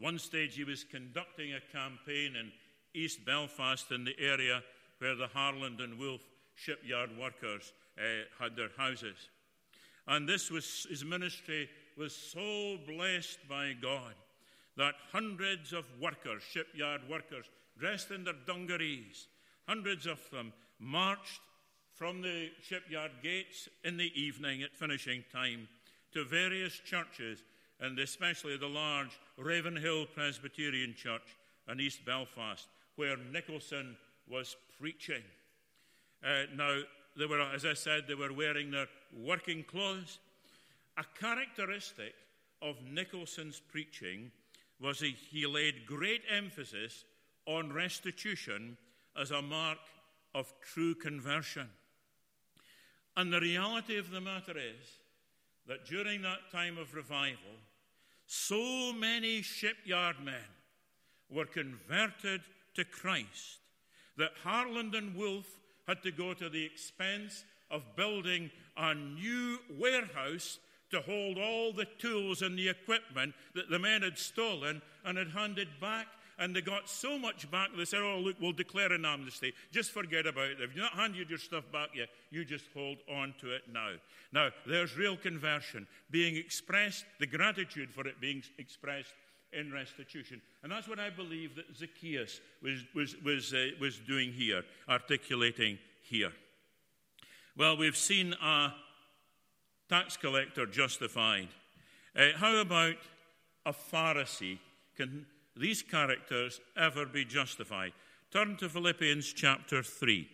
One 0.00 0.18
stage, 0.18 0.56
he 0.56 0.64
was 0.64 0.82
conducting 0.82 1.52
a 1.52 1.60
campaign 1.72 2.34
in 2.34 2.50
East 2.94 3.24
Belfast 3.24 3.90
in 3.92 4.04
the 4.04 4.18
area 4.18 4.62
where 4.98 5.14
the 5.14 5.28
Harland 5.28 5.80
and 5.80 5.98
Wolff 5.98 6.22
shipyard 6.54 7.10
workers 7.18 7.72
uh, 7.98 8.02
had 8.42 8.56
their 8.56 8.70
houses. 8.76 9.16
And 10.06 10.28
this 10.28 10.50
was 10.50 10.86
his 10.88 11.04
ministry 11.04 11.68
was 11.96 12.14
so 12.14 12.78
blessed 12.86 13.38
by 13.48 13.74
God 13.80 14.14
that 14.76 14.94
hundreds 15.12 15.72
of 15.72 15.84
workers, 16.00 16.42
shipyard 16.42 17.02
workers, 17.08 17.44
dressed 17.78 18.10
in 18.10 18.24
their 18.24 18.34
dungarees, 18.46 19.28
hundreds 19.68 20.06
of 20.06 20.18
them 20.30 20.52
marched 20.78 21.40
from 21.94 22.22
the 22.22 22.48
shipyard 22.62 23.10
gates 23.22 23.68
in 23.84 23.98
the 23.98 24.10
evening 24.18 24.62
at 24.62 24.74
finishing 24.74 25.22
time 25.30 25.68
to 26.12 26.24
various 26.24 26.80
churches, 26.80 27.42
and 27.78 27.98
especially 27.98 28.56
the 28.56 28.66
large 28.66 29.18
Ravenhill 29.40 30.06
Presbyterian 30.14 30.94
Church 30.94 31.36
in 31.68 31.80
East 31.80 32.04
Belfast, 32.04 32.68
where 32.96 33.16
Nicholson 33.16 33.96
was 34.28 34.56
preaching. 34.78 35.22
Uh, 36.24 36.42
now, 36.54 36.80
they 37.16 37.26
were, 37.26 37.40
as 37.40 37.64
I 37.64 37.74
said, 37.74 38.04
they 38.06 38.14
were 38.14 38.32
wearing 38.32 38.70
their 38.70 38.86
working 39.16 39.64
clothes. 39.64 40.18
A 40.98 41.04
characteristic 41.18 42.14
of 42.62 42.76
Nicholson's 42.82 43.60
preaching 43.60 44.30
was 44.80 45.00
he, 45.00 45.16
he 45.30 45.46
laid 45.46 45.86
great 45.86 46.22
emphasis 46.30 47.04
on 47.46 47.72
restitution 47.72 48.76
as 49.20 49.30
a 49.30 49.42
mark 49.42 49.78
of 50.34 50.52
true 50.60 50.94
conversion. 50.94 51.68
And 53.16 53.32
the 53.32 53.40
reality 53.40 53.98
of 53.98 54.10
the 54.10 54.20
matter 54.20 54.56
is 54.56 54.98
that 55.66 55.86
during 55.86 56.22
that 56.22 56.50
time 56.52 56.78
of 56.78 56.94
revival, 56.94 57.56
so 58.32 58.92
many 58.92 59.42
shipyard 59.42 60.14
men 60.22 60.34
were 61.28 61.46
converted 61.46 62.40
to 62.74 62.84
Christ 62.84 63.58
that 64.18 64.30
Harland 64.44 64.94
and 64.94 65.16
Wolff 65.16 65.58
had 65.88 66.00
to 66.04 66.12
go 66.12 66.32
to 66.34 66.48
the 66.48 66.64
expense 66.64 67.44
of 67.72 67.96
building 67.96 68.48
a 68.76 68.94
new 68.94 69.58
warehouse 69.76 70.60
to 70.92 71.00
hold 71.00 71.38
all 71.38 71.72
the 71.72 71.88
tools 71.98 72.42
and 72.42 72.56
the 72.56 72.68
equipment 72.68 73.34
that 73.56 73.68
the 73.68 73.80
men 73.80 74.02
had 74.02 74.16
stolen 74.16 74.80
and 75.04 75.18
had 75.18 75.30
handed 75.30 75.68
back. 75.80 76.06
And 76.40 76.56
they 76.56 76.62
got 76.62 76.88
so 76.88 77.18
much 77.18 77.50
back, 77.50 77.68
they 77.76 77.84
said, 77.84 78.00
Oh, 78.00 78.18
look, 78.18 78.36
we'll 78.40 78.52
declare 78.52 78.90
an 78.92 79.04
amnesty. 79.04 79.52
Just 79.70 79.90
forget 79.90 80.26
about 80.26 80.46
it. 80.46 80.56
If 80.58 80.74
you've 80.74 80.82
not 80.82 80.94
handed 80.94 81.28
your 81.28 81.38
stuff 81.38 81.64
back 81.70 81.90
yet, 81.94 82.08
you 82.30 82.46
just 82.46 82.64
hold 82.72 82.96
on 83.12 83.34
to 83.42 83.54
it 83.54 83.64
now. 83.70 83.90
Now, 84.32 84.48
there's 84.66 84.96
real 84.96 85.18
conversion 85.18 85.86
being 86.10 86.36
expressed, 86.36 87.04
the 87.18 87.26
gratitude 87.26 87.90
for 87.92 88.06
it 88.08 88.22
being 88.22 88.42
expressed 88.56 89.12
in 89.52 89.70
restitution. 89.70 90.40
And 90.62 90.72
that's 90.72 90.88
what 90.88 90.98
I 90.98 91.10
believe 91.10 91.56
that 91.56 91.76
Zacchaeus 91.76 92.40
was, 92.62 92.84
was, 92.94 93.16
was, 93.22 93.52
uh, 93.52 93.66
was 93.78 93.98
doing 93.98 94.32
here, 94.32 94.62
articulating 94.88 95.78
here. 96.02 96.32
Well, 97.54 97.76
we've 97.76 97.96
seen 97.96 98.34
a 98.42 98.72
tax 99.90 100.16
collector 100.16 100.64
justified. 100.64 101.48
Uh, 102.16 102.28
how 102.36 102.56
about 102.56 102.96
a 103.66 103.74
Pharisee? 103.74 104.58
Can 104.96 105.26
these 105.60 105.82
characters 105.82 106.60
ever 106.76 107.06
be 107.06 107.24
justified? 107.24 107.92
Turn 108.32 108.56
to 108.56 108.68
Philippians 108.68 109.32
chapter 109.32 109.82
3 109.82 110.28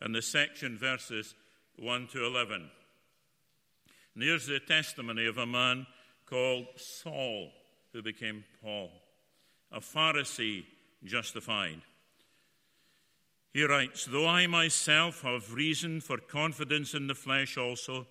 and 0.00 0.14
the 0.14 0.22
section 0.22 0.78
verses 0.78 1.34
1 1.78 2.08
to 2.12 2.24
11. 2.24 2.70
And 4.14 4.22
here's 4.22 4.46
the 4.46 4.60
testimony 4.60 5.26
of 5.26 5.38
a 5.38 5.46
man 5.46 5.86
called 6.26 6.66
Saul 6.76 7.50
who 7.92 8.02
became 8.02 8.44
Paul, 8.62 8.90
a 9.72 9.80
Pharisee 9.80 10.64
justified. 11.04 11.80
He 13.52 13.64
writes, 13.64 14.04
Though 14.04 14.26
I 14.26 14.46
myself 14.46 15.22
have 15.22 15.54
reason 15.54 16.00
for 16.00 16.18
confidence 16.18 16.94
in 16.94 17.06
the 17.06 17.14
flesh 17.14 17.56
also, 17.56 18.06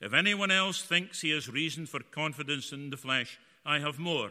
if 0.00 0.14
anyone 0.14 0.50
else 0.50 0.82
thinks 0.82 1.20
he 1.20 1.30
has 1.30 1.48
reason 1.48 1.86
for 1.86 2.00
confidence 2.00 2.72
in 2.72 2.90
the 2.90 2.96
flesh, 2.96 3.38
I 3.64 3.78
have 3.78 3.98
more. 3.98 4.30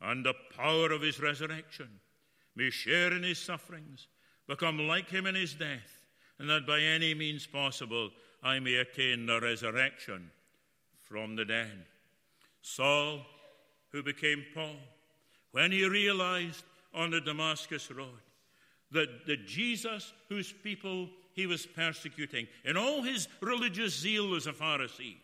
and 0.00 0.24
the 0.24 0.34
power 0.56 0.92
of 0.92 1.02
his 1.02 1.20
resurrection, 1.20 1.88
may 2.56 2.70
share 2.70 3.12
in 3.12 3.22
his 3.22 3.38
sufferings, 3.38 4.08
become 4.46 4.86
like 4.86 5.08
him 5.08 5.26
in 5.26 5.34
his 5.34 5.54
death, 5.54 6.04
and 6.38 6.48
that 6.48 6.66
by 6.66 6.80
any 6.80 7.14
means 7.14 7.46
possible 7.46 8.10
I 8.42 8.58
may 8.58 8.76
attain 8.76 9.26
the 9.26 9.40
resurrection 9.40 10.30
from 11.08 11.36
the 11.36 11.44
dead. 11.44 11.84
Saul, 12.62 13.20
who 13.92 14.02
became 14.02 14.44
Paul, 14.54 14.76
when 15.52 15.72
he 15.72 15.86
realized 15.86 16.64
on 16.94 17.10
the 17.10 17.20
Damascus 17.20 17.90
Road 17.90 18.20
that 18.90 19.26
the 19.26 19.36
Jesus 19.36 20.12
whose 20.28 20.52
people 20.52 21.08
he 21.32 21.46
was 21.46 21.66
persecuting, 21.66 22.46
in 22.64 22.76
all 22.76 23.02
his 23.02 23.28
religious 23.40 23.96
zeal 23.96 24.34
as 24.34 24.46
a 24.46 24.52
Pharisee, 24.52 25.16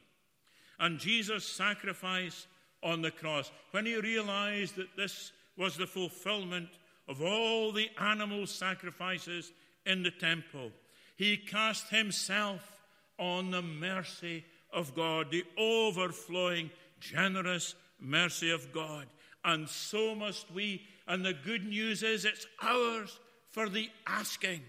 and 0.78 0.98
Jesus' 0.98 1.46
sacrifice 1.46 2.46
on 2.82 3.02
the 3.02 3.10
cross, 3.10 3.50
when 3.70 3.86
he 3.86 3.96
realized 3.96 4.76
that 4.76 4.96
this 4.96 5.32
was 5.56 5.76
the 5.76 5.86
fulfillment 5.86 6.68
of 7.08 7.22
all 7.22 7.72
the 7.72 7.88
animal 7.98 8.46
sacrifices 8.46 9.52
in 9.84 10.02
the 10.02 10.10
temple, 10.10 10.70
he 11.16 11.36
cast 11.36 11.88
himself 11.88 12.80
on 13.18 13.50
the 13.50 13.62
mercy 13.62 14.44
of 14.72 14.94
God, 14.94 15.30
the 15.30 15.44
overflowing 15.56 16.70
generous 17.00 17.74
mercy 18.00 18.50
of 18.50 18.72
God. 18.72 19.06
And 19.44 19.68
so 19.68 20.14
must 20.14 20.50
we. 20.50 20.82
And 21.06 21.24
the 21.24 21.32
good 21.32 21.64
news 21.64 22.02
is 22.02 22.24
it's 22.24 22.46
ours 22.60 23.18
for 23.50 23.68
the 23.68 23.88
asking. 24.06 24.62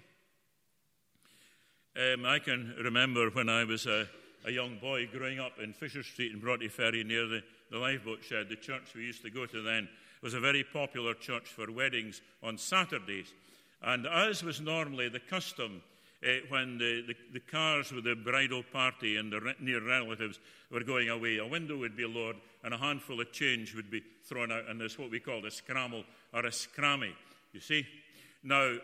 Um, 1.97 2.25
I 2.25 2.39
can 2.39 2.75
remember 2.83 3.29
when 3.31 3.49
I 3.49 3.63
was 3.63 3.87
a, 3.87 4.07
a, 4.45 4.51
young 4.51 4.77
boy 4.77 5.07
growing 5.07 5.39
up 5.39 5.53
in 5.61 5.73
Fisher 5.73 6.03
Street 6.03 6.31
in 6.31 6.39
Broughty 6.39 6.67
Ferry 6.67 7.03
near 7.03 7.25
the, 7.25 7.41
the 7.71 7.77
lifeboat 7.77 8.23
shed. 8.23 8.49
The 8.49 8.56
church 8.56 8.93
we 8.95 9.03
used 9.03 9.23
to 9.23 9.30
go 9.30 9.45
to 9.45 9.62
then 9.62 9.89
was 10.21 10.34
a 10.34 10.39
very 10.39 10.63
popular 10.63 11.13
church 11.13 11.47
for 11.47 11.71
weddings 11.71 12.21
on 12.43 12.58
Saturdays. 12.58 13.34
And 13.82 14.08
as 14.08 14.43
was 14.43 14.60
normally 14.60 15.10
the 15.10 15.19
custom, 15.19 15.82
uh, 16.25 16.30
when 16.49 16.80
the, 16.80 17.03
the, 17.08 17.15
the, 17.34 17.39
cars 17.39 17.91
with 17.91 18.03
the 18.03 18.15
bridal 18.15 18.63
party 18.63 19.17
and 19.17 19.32
the 19.32 19.39
re- 19.39 19.56
near 19.60 19.86
relatives 19.86 20.39
were 20.71 20.84
going 20.84 21.10
away, 21.10 21.38
a 21.38 21.45
window 21.45 21.77
would 21.77 21.95
be 21.95 22.06
lowered 22.06 22.38
and 22.63 22.73
a 22.73 22.77
handful 22.77 23.21
of 23.21 23.32
change 23.32 23.75
would 23.75 23.91
be 23.91 24.01
thrown 24.25 24.51
out, 24.51 24.67
and 24.67 24.82
there's 24.82 24.97
what 24.97 25.12
we 25.12 25.19
call 25.19 25.45
a 25.45 25.51
scramble 25.51 26.03
or 26.34 26.45
a 26.45 26.49
scrammy. 26.49 27.12
You 27.53 27.60
see? 27.60 27.86
Now, 28.43 28.77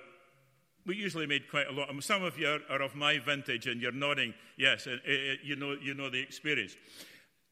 we 0.86 0.96
usually 0.96 1.26
made 1.26 1.50
quite 1.50 1.68
a 1.68 1.72
lot. 1.72 1.90
Some 2.04 2.24
of 2.24 2.38
you 2.38 2.48
are, 2.48 2.60
are 2.70 2.82
of 2.82 2.96
my 2.96 3.18
vintage 3.18 3.68
and 3.68 3.82
you're 3.82 3.92
nodding, 3.92 4.34
yes, 4.58 4.86
uh, 4.86 4.92
uh, 4.92 5.12
you, 5.44 5.56
know, 5.56 5.76
you 5.82 5.94
know 5.94 6.10
the 6.10 6.22
experience. 6.22 6.76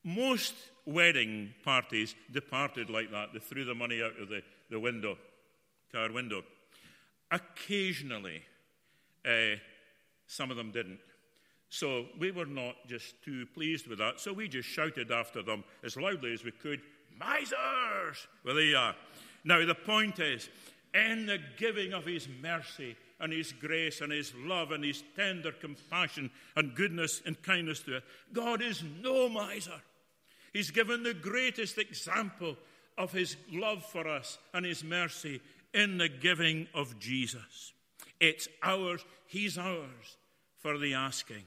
Most 0.04 0.54
wedding 0.86 1.54
parties 1.64 2.16
departed 2.32 2.90
like 2.90 3.12
that. 3.12 3.34
They 3.34 3.40
threw 3.40 3.66
the 3.66 3.76
money 3.76 4.02
out 4.02 4.20
of 4.20 4.30
the, 4.30 4.42
the 4.70 4.80
window, 4.80 5.18
car 5.92 6.12
window. 6.12 6.44
Occasionally, 7.32 8.42
uh, 9.26 9.58
some 10.28 10.52
of 10.52 10.58
them 10.58 10.72
didn't. 10.72 11.00
So 11.70 12.08
we 12.20 12.32
were 12.32 12.46
not 12.46 12.76
just 12.88 13.22
too 13.24 13.46
pleased 13.54 13.88
with 13.88 14.00
that. 14.00 14.20
So 14.20 14.34
we 14.34 14.48
just 14.48 14.68
shouted 14.68 15.12
after 15.12 15.42
them 15.42 15.64
as 15.84 15.96
loudly 15.96 16.34
as 16.34 16.44
we 16.44 16.52
could, 16.52 16.82
Misers! 17.18 18.28
Well, 18.44 18.56
there 18.56 18.64
you 18.64 18.78
are. 18.78 18.96
Now, 19.44 19.66
the 19.66 19.76
point 19.76 20.20
is, 20.20 20.50
in 20.94 21.26
the 21.26 21.40
giving 21.58 21.94
of 21.94 22.06
His 22.06 22.28
mercy 22.42 22.96
and 23.20 23.32
His 23.32 23.54
grace 23.54 24.02
and 24.02 24.12
His 24.12 24.34
love 24.36 24.72
and 24.72 24.84
His 24.84 25.04
tender 25.16 25.52
compassion 25.52 26.30
and 26.56 26.76
goodness 26.76 27.22
and 27.26 27.42
kindness 27.42 27.80
to 27.82 27.98
us, 27.98 28.04
God 28.34 28.62
is 28.62 28.84
no 29.02 29.30
miser. 29.30 29.82
He's 30.54 30.72
given 30.72 31.04
the 31.04 31.14
greatest 31.14 31.78
example 31.78 32.58
of 32.98 33.12
His 33.12 33.38
love 33.52 33.84
for 33.86 34.08
us 34.08 34.38
and 34.54 34.66
His 34.66 34.84
mercy 34.84 35.42
in 35.74 35.98
the 35.98 36.10
giving 36.10 36.68
of 36.74 37.00
Jesus. 37.00 37.74
It's 38.20 38.48
ours, 38.62 39.04
He's 39.28 39.58
ours 39.58 40.18
for 40.58 40.78
the 40.78 40.94
asking. 40.94 41.44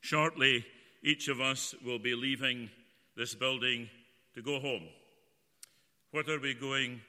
Shortly, 0.00 0.64
each 1.02 1.28
of 1.28 1.40
us 1.40 1.74
will 1.84 1.98
be 1.98 2.14
leaving 2.14 2.70
this 3.16 3.34
building 3.34 3.88
to 4.34 4.42
go 4.42 4.60
home. 4.60 4.88
What 6.10 6.28
are 6.28 6.40
we 6.40 6.54
going 6.54 7.00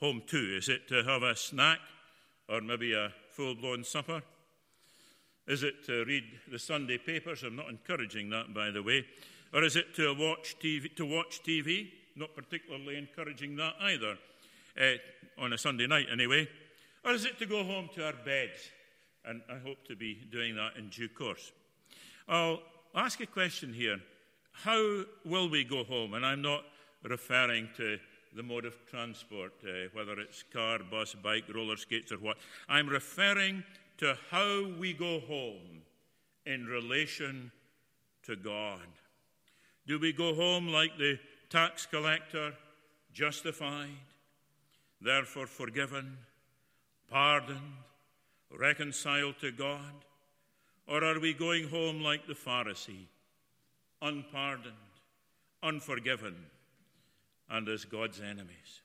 home 0.00 0.22
to? 0.28 0.56
Is 0.56 0.68
it 0.68 0.88
to 0.88 1.02
have 1.04 1.22
a 1.22 1.36
snack 1.36 1.78
or 2.48 2.60
maybe 2.60 2.94
a 2.94 3.12
full 3.30 3.54
blown 3.54 3.84
supper? 3.84 4.22
Is 5.46 5.62
it 5.62 5.84
to 5.86 6.04
read 6.04 6.24
the 6.50 6.58
Sunday 6.58 6.98
papers? 6.98 7.42
I'm 7.42 7.56
not 7.56 7.68
encouraging 7.68 8.30
that, 8.30 8.54
by 8.54 8.70
the 8.70 8.82
way. 8.82 9.04
Or 9.52 9.64
is 9.64 9.76
it 9.76 9.94
to 9.96 10.14
watch 10.14 10.56
TV? 10.62 10.94
To 10.96 11.04
watch 11.04 11.42
TV? 11.42 11.90
Not 12.16 12.34
particularly 12.34 12.96
encouraging 12.96 13.56
that 13.56 13.74
either, 13.80 14.16
uh, 14.80 15.42
on 15.42 15.52
a 15.52 15.58
Sunday 15.58 15.86
night 15.86 16.06
anyway. 16.12 16.48
Or 17.04 17.12
is 17.12 17.24
it 17.24 17.38
to 17.38 17.46
go 17.46 17.64
home 17.64 17.88
to 17.94 18.04
our 18.04 18.12
beds? 18.24 18.70
And 19.24 19.42
I 19.50 19.58
hope 19.58 19.86
to 19.88 19.96
be 19.96 20.14
doing 20.30 20.56
that 20.56 20.76
in 20.76 20.88
due 20.88 21.08
course. 21.08 21.52
I'll 22.28 22.60
ask 22.94 23.20
a 23.20 23.26
question 23.26 23.72
here. 23.72 23.98
How 24.52 25.04
will 25.24 25.48
we 25.48 25.64
go 25.64 25.84
home? 25.84 26.14
And 26.14 26.24
I'm 26.24 26.42
not 26.42 26.64
referring 27.02 27.68
to 27.76 27.98
the 28.36 28.42
mode 28.42 28.64
of 28.64 28.74
transport, 28.86 29.52
uh, 29.64 29.88
whether 29.92 30.20
it's 30.20 30.44
car, 30.52 30.78
bus, 30.78 31.14
bike, 31.14 31.44
roller 31.52 31.76
skates, 31.76 32.12
or 32.12 32.16
what. 32.16 32.36
I'm 32.68 32.88
referring 32.88 33.64
to 33.98 34.16
how 34.30 34.66
we 34.78 34.92
go 34.92 35.20
home 35.20 35.82
in 36.46 36.66
relation 36.66 37.50
to 38.24 38.36
God. 38.36 38.86
Do 39.90 39.98
we 39.98 40.12
go 40.12 40.36
home 40.36 40.68
like 40.68 40.96
the 40.98 41.18
tax 41.48 41.84
collector, 41.84 42.52
justified, 43.12 43.98
therefore 45.00 45.48
forgiven, 45.48 46.16
pardoned, 47.10 47.74
reconciled 48.56 49.40
to 49.40 49.50
God? 49.50 50.04
Or 50.86 51.02
are 51.02 51.18
we 51.18 51.34
going 51.34 51.70
home 51.70 52.02
like 52.02 52.28
the 52.28 52.34
Pharisee, 52.34 53.08
unpardoned, 54.00 54.76
unforgiven, 55.60 56.36
and 57.48 57.68
as 57.68 57.84
God's 57.84 58.20
enemies? 58.20 58.82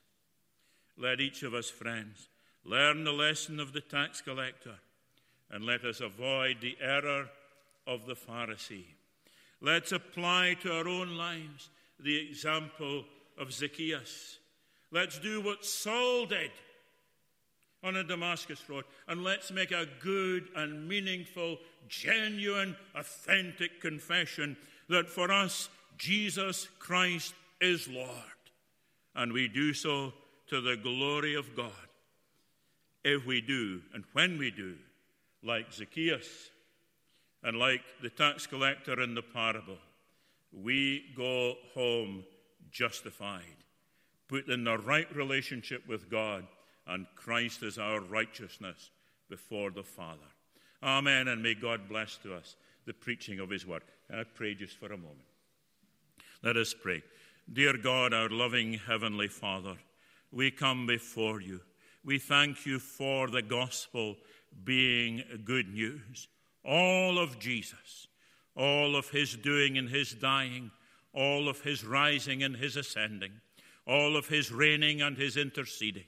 Let 0.98 1.20
each 1.20 1.44
of 1.44 1.54
us, 1.54 1.70
friends, 1.70 2.26
learn 2.64 3.04
the 3.04 3.12
lesson 3.12 3.60
of 3.60 3.72
the 3.72 3.80
tax 3.80 4.20
collector 4.20 4.74
and 5.52 5.64
let 5.64 5.84
us 5.84 6.00
avoid 6.00 6.56
the 6.60 6.76
error 6.80 7.28
of 7.86 8.06
the 8.06 8.16
Pharisee. 8.16 8.86
Let's 9.60 9.92
apply 9.92 10.56
to 10.62 10.72
our 10.72 10.88
own 10.88 11.16
lives 11.16 11.70
the 11.98 12.16
example 12.16 13.04
of 13.38 13.52
Zacchaeus. 13.52 14.38
Let's 14.90 15.18
do 15.18 15.40
what 15.40 15.64
Saul 15.64 16.26
did 16.26 16.50
on 17.82 17.96
a 17.96 18.04
Damascus 18.04 18.68
road, 18.68 18.84
and 19.06 19.22
let's 19.22 19.50
make 19.50 19.70
a 19.70 19.86
good 20.00 20.48
and 20.56 20.88
meaningful, 20.88 21.58
genuine, 21.88 22.76
authentic 22.94 23.80
confession 23.80 24.56
that 24.88 25.08
for 25.08 25.30
us, 25.30 25.68
Jesus 25.98 26.68
Christ 26.78 27.34
is 27.60 27.88
Lord. 27.88 28.10
And 29.14 29.32
we 29.32 29.48
do 29.48 29.72
so 29.72 30.12
to 30.48 30.60
the 30.60 30.76
glory 30.76 31.34
of 31.34 31.56
God. 31.56 31.70
If 33.04 33.24
we 33.24 33.40
do, 33.40 33.82
and 33.94 34.04
when 34.12 34.36
we 34.36 34.50
do, 34.50 34.74
like 35.42 35.72
Zacchaeus 35.72 36.50
and 37.42 37.58
like 37.58 37.82
the 38.02 38.10
tax 38.10 38.46
collector 38.46 39.00
in 39.00 39.14
the 39.14 39.22
parable, 39.22 39.78
we 40.52 41.04
go 41.16 41.54
home 41.74 42.24
justified, 42.70 43.64
put 44.28 44.48
in 44.48 44.64
the 44.64 44.78
right 44.78 45.14
relationship 45.14 45.86
with 45.88 46.10
God 46.10 46.46
and 46.86 47.06
Christ 47.16 47.62
is 47.62 47.78
our 47.78 48.00
righteousness 48.00 48.90
before 49.28 49.70
the 49.70 49.82
Father. 49.82 50.26
Amen, 50.82 51.28
and 51.28 51.42
may 51.42 51.54
God 51.54 51.88
bless 51.88 52.16
to 52.18 52.34
us 52.34 52.56
the 52.86 52.94
preaching 52.94 53.40
of 53.40 53.50
His 53.50 53.66
word. 53.66 53.82
And 54.08 54.20
I 54.20 54.24
pray 54.24 54.54
just 54.54 54.78
for 54.78 54.86
a 54.86 54.96
moment. 54.96 55.26
Let 56.42 56.56
us 56.56 56.74
pray. 56.74 57.02
Dear 57.52 57.76
God, 57.76 58.14
our 58.14 58.28
loving 58.28 58.74
Heavenly 58.74 59.28
Father, 59.28 59.76
we 60.30 60.50
come 60.50 60.86
before 60.86 61.40
you. 61.40 61.60
We 62.04 62.18
thank 62.18 62.66
you 62.66 62.78
for 62.78 63.28
the 63.28 63.42
gospel 63.42 64.16
being 64.64 65.22
good 65.44 65.72
news. 65.72 66.28
All 66.66 67.18
of 67.18 67.38
Jesus, 67.38 68.08
all 68.56 68.96
of 68.96 69.10
his 69.10 69.36
doing 69.36 69.78
and 69.78 69.88
his 69.88 70.12
dying, 70.12 70.72
all 71.12 71.48
of 71.48 71.60
his 71.60 71.84
rising 71.84 72.42
and 72.42 72.56
his 72.56 72.76
ascending, 72.76 73.32
all 73.86 74.16
of 74.16 74.28
his 74.28 74.50
reigning 74.50 75.00
and 75.00 75.16
his 75.16 75.36
interceding 75.36 76.06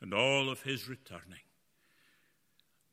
and 0.00 0.14
all 0.14 0.48
of 0.48 0.62
his 0.62 0.88
returning. 0.88 1.40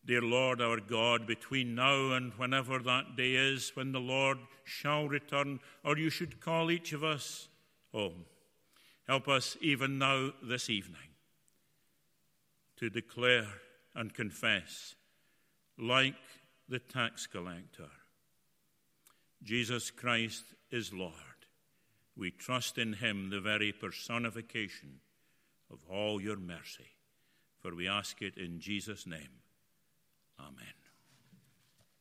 Dear 0.05 0.21
Lord 0.21 0.61
our 0.61 0.79
God, 0.79 1.27
between 1.27 1.75
now 1.75 2.13
and 2.13 2.33
whenever 2.33 2.79
that 2.79 3.15
day 3.15 3.35
is 3.35 3.75
when 3.75 3.91
the 3.91 3.99
Lord 3.99 4.37
shall 4.63 5.07
return, 5.07 5.59
or 5.83 5.97
you 5.97 6.09
should 6.09 6.39
call 6.39 6.71
each 6.71 6.93
of 6.93 7.03
us 7.03 7.49
home, 7.91 8.25
help 9.05 9.27
us 9.27 9.57
even 9.61 9.97
now 9.97 10.31
this 10.41 10.69
evening 10.69 11.09
to 12.77 12.89
declare 12.89 13.47
and 13.95 14.13
confess, 14.13 14.95
like 15.77 16.15
the 16.69 16.79
tax 16.79 17.27
collector, 17.27 17.89
Jesus 19.43 19.91
Christ 19.91 20.43
is 20.71 20.93
Lord. 20.93 21.13
We 22.15 22.31
trust 22.31 22.77
in 22.77 22.93
him, 22.93 23.29
the 23.29 23.39
very 23.39 23.71
personification 23.71 24.99
of 25.71 25.79
all 25.89 26.19
your 26.19 26.37
mercy. 26.37 26.87
For 27.59 27.75
we 27.75 27.87
ask 27.87 28.21
it 28.21 28.37
in 28.37 28.59
Jesus' 28.59 29.05
name. 29.05 29.41
Amen. 30.39 30.86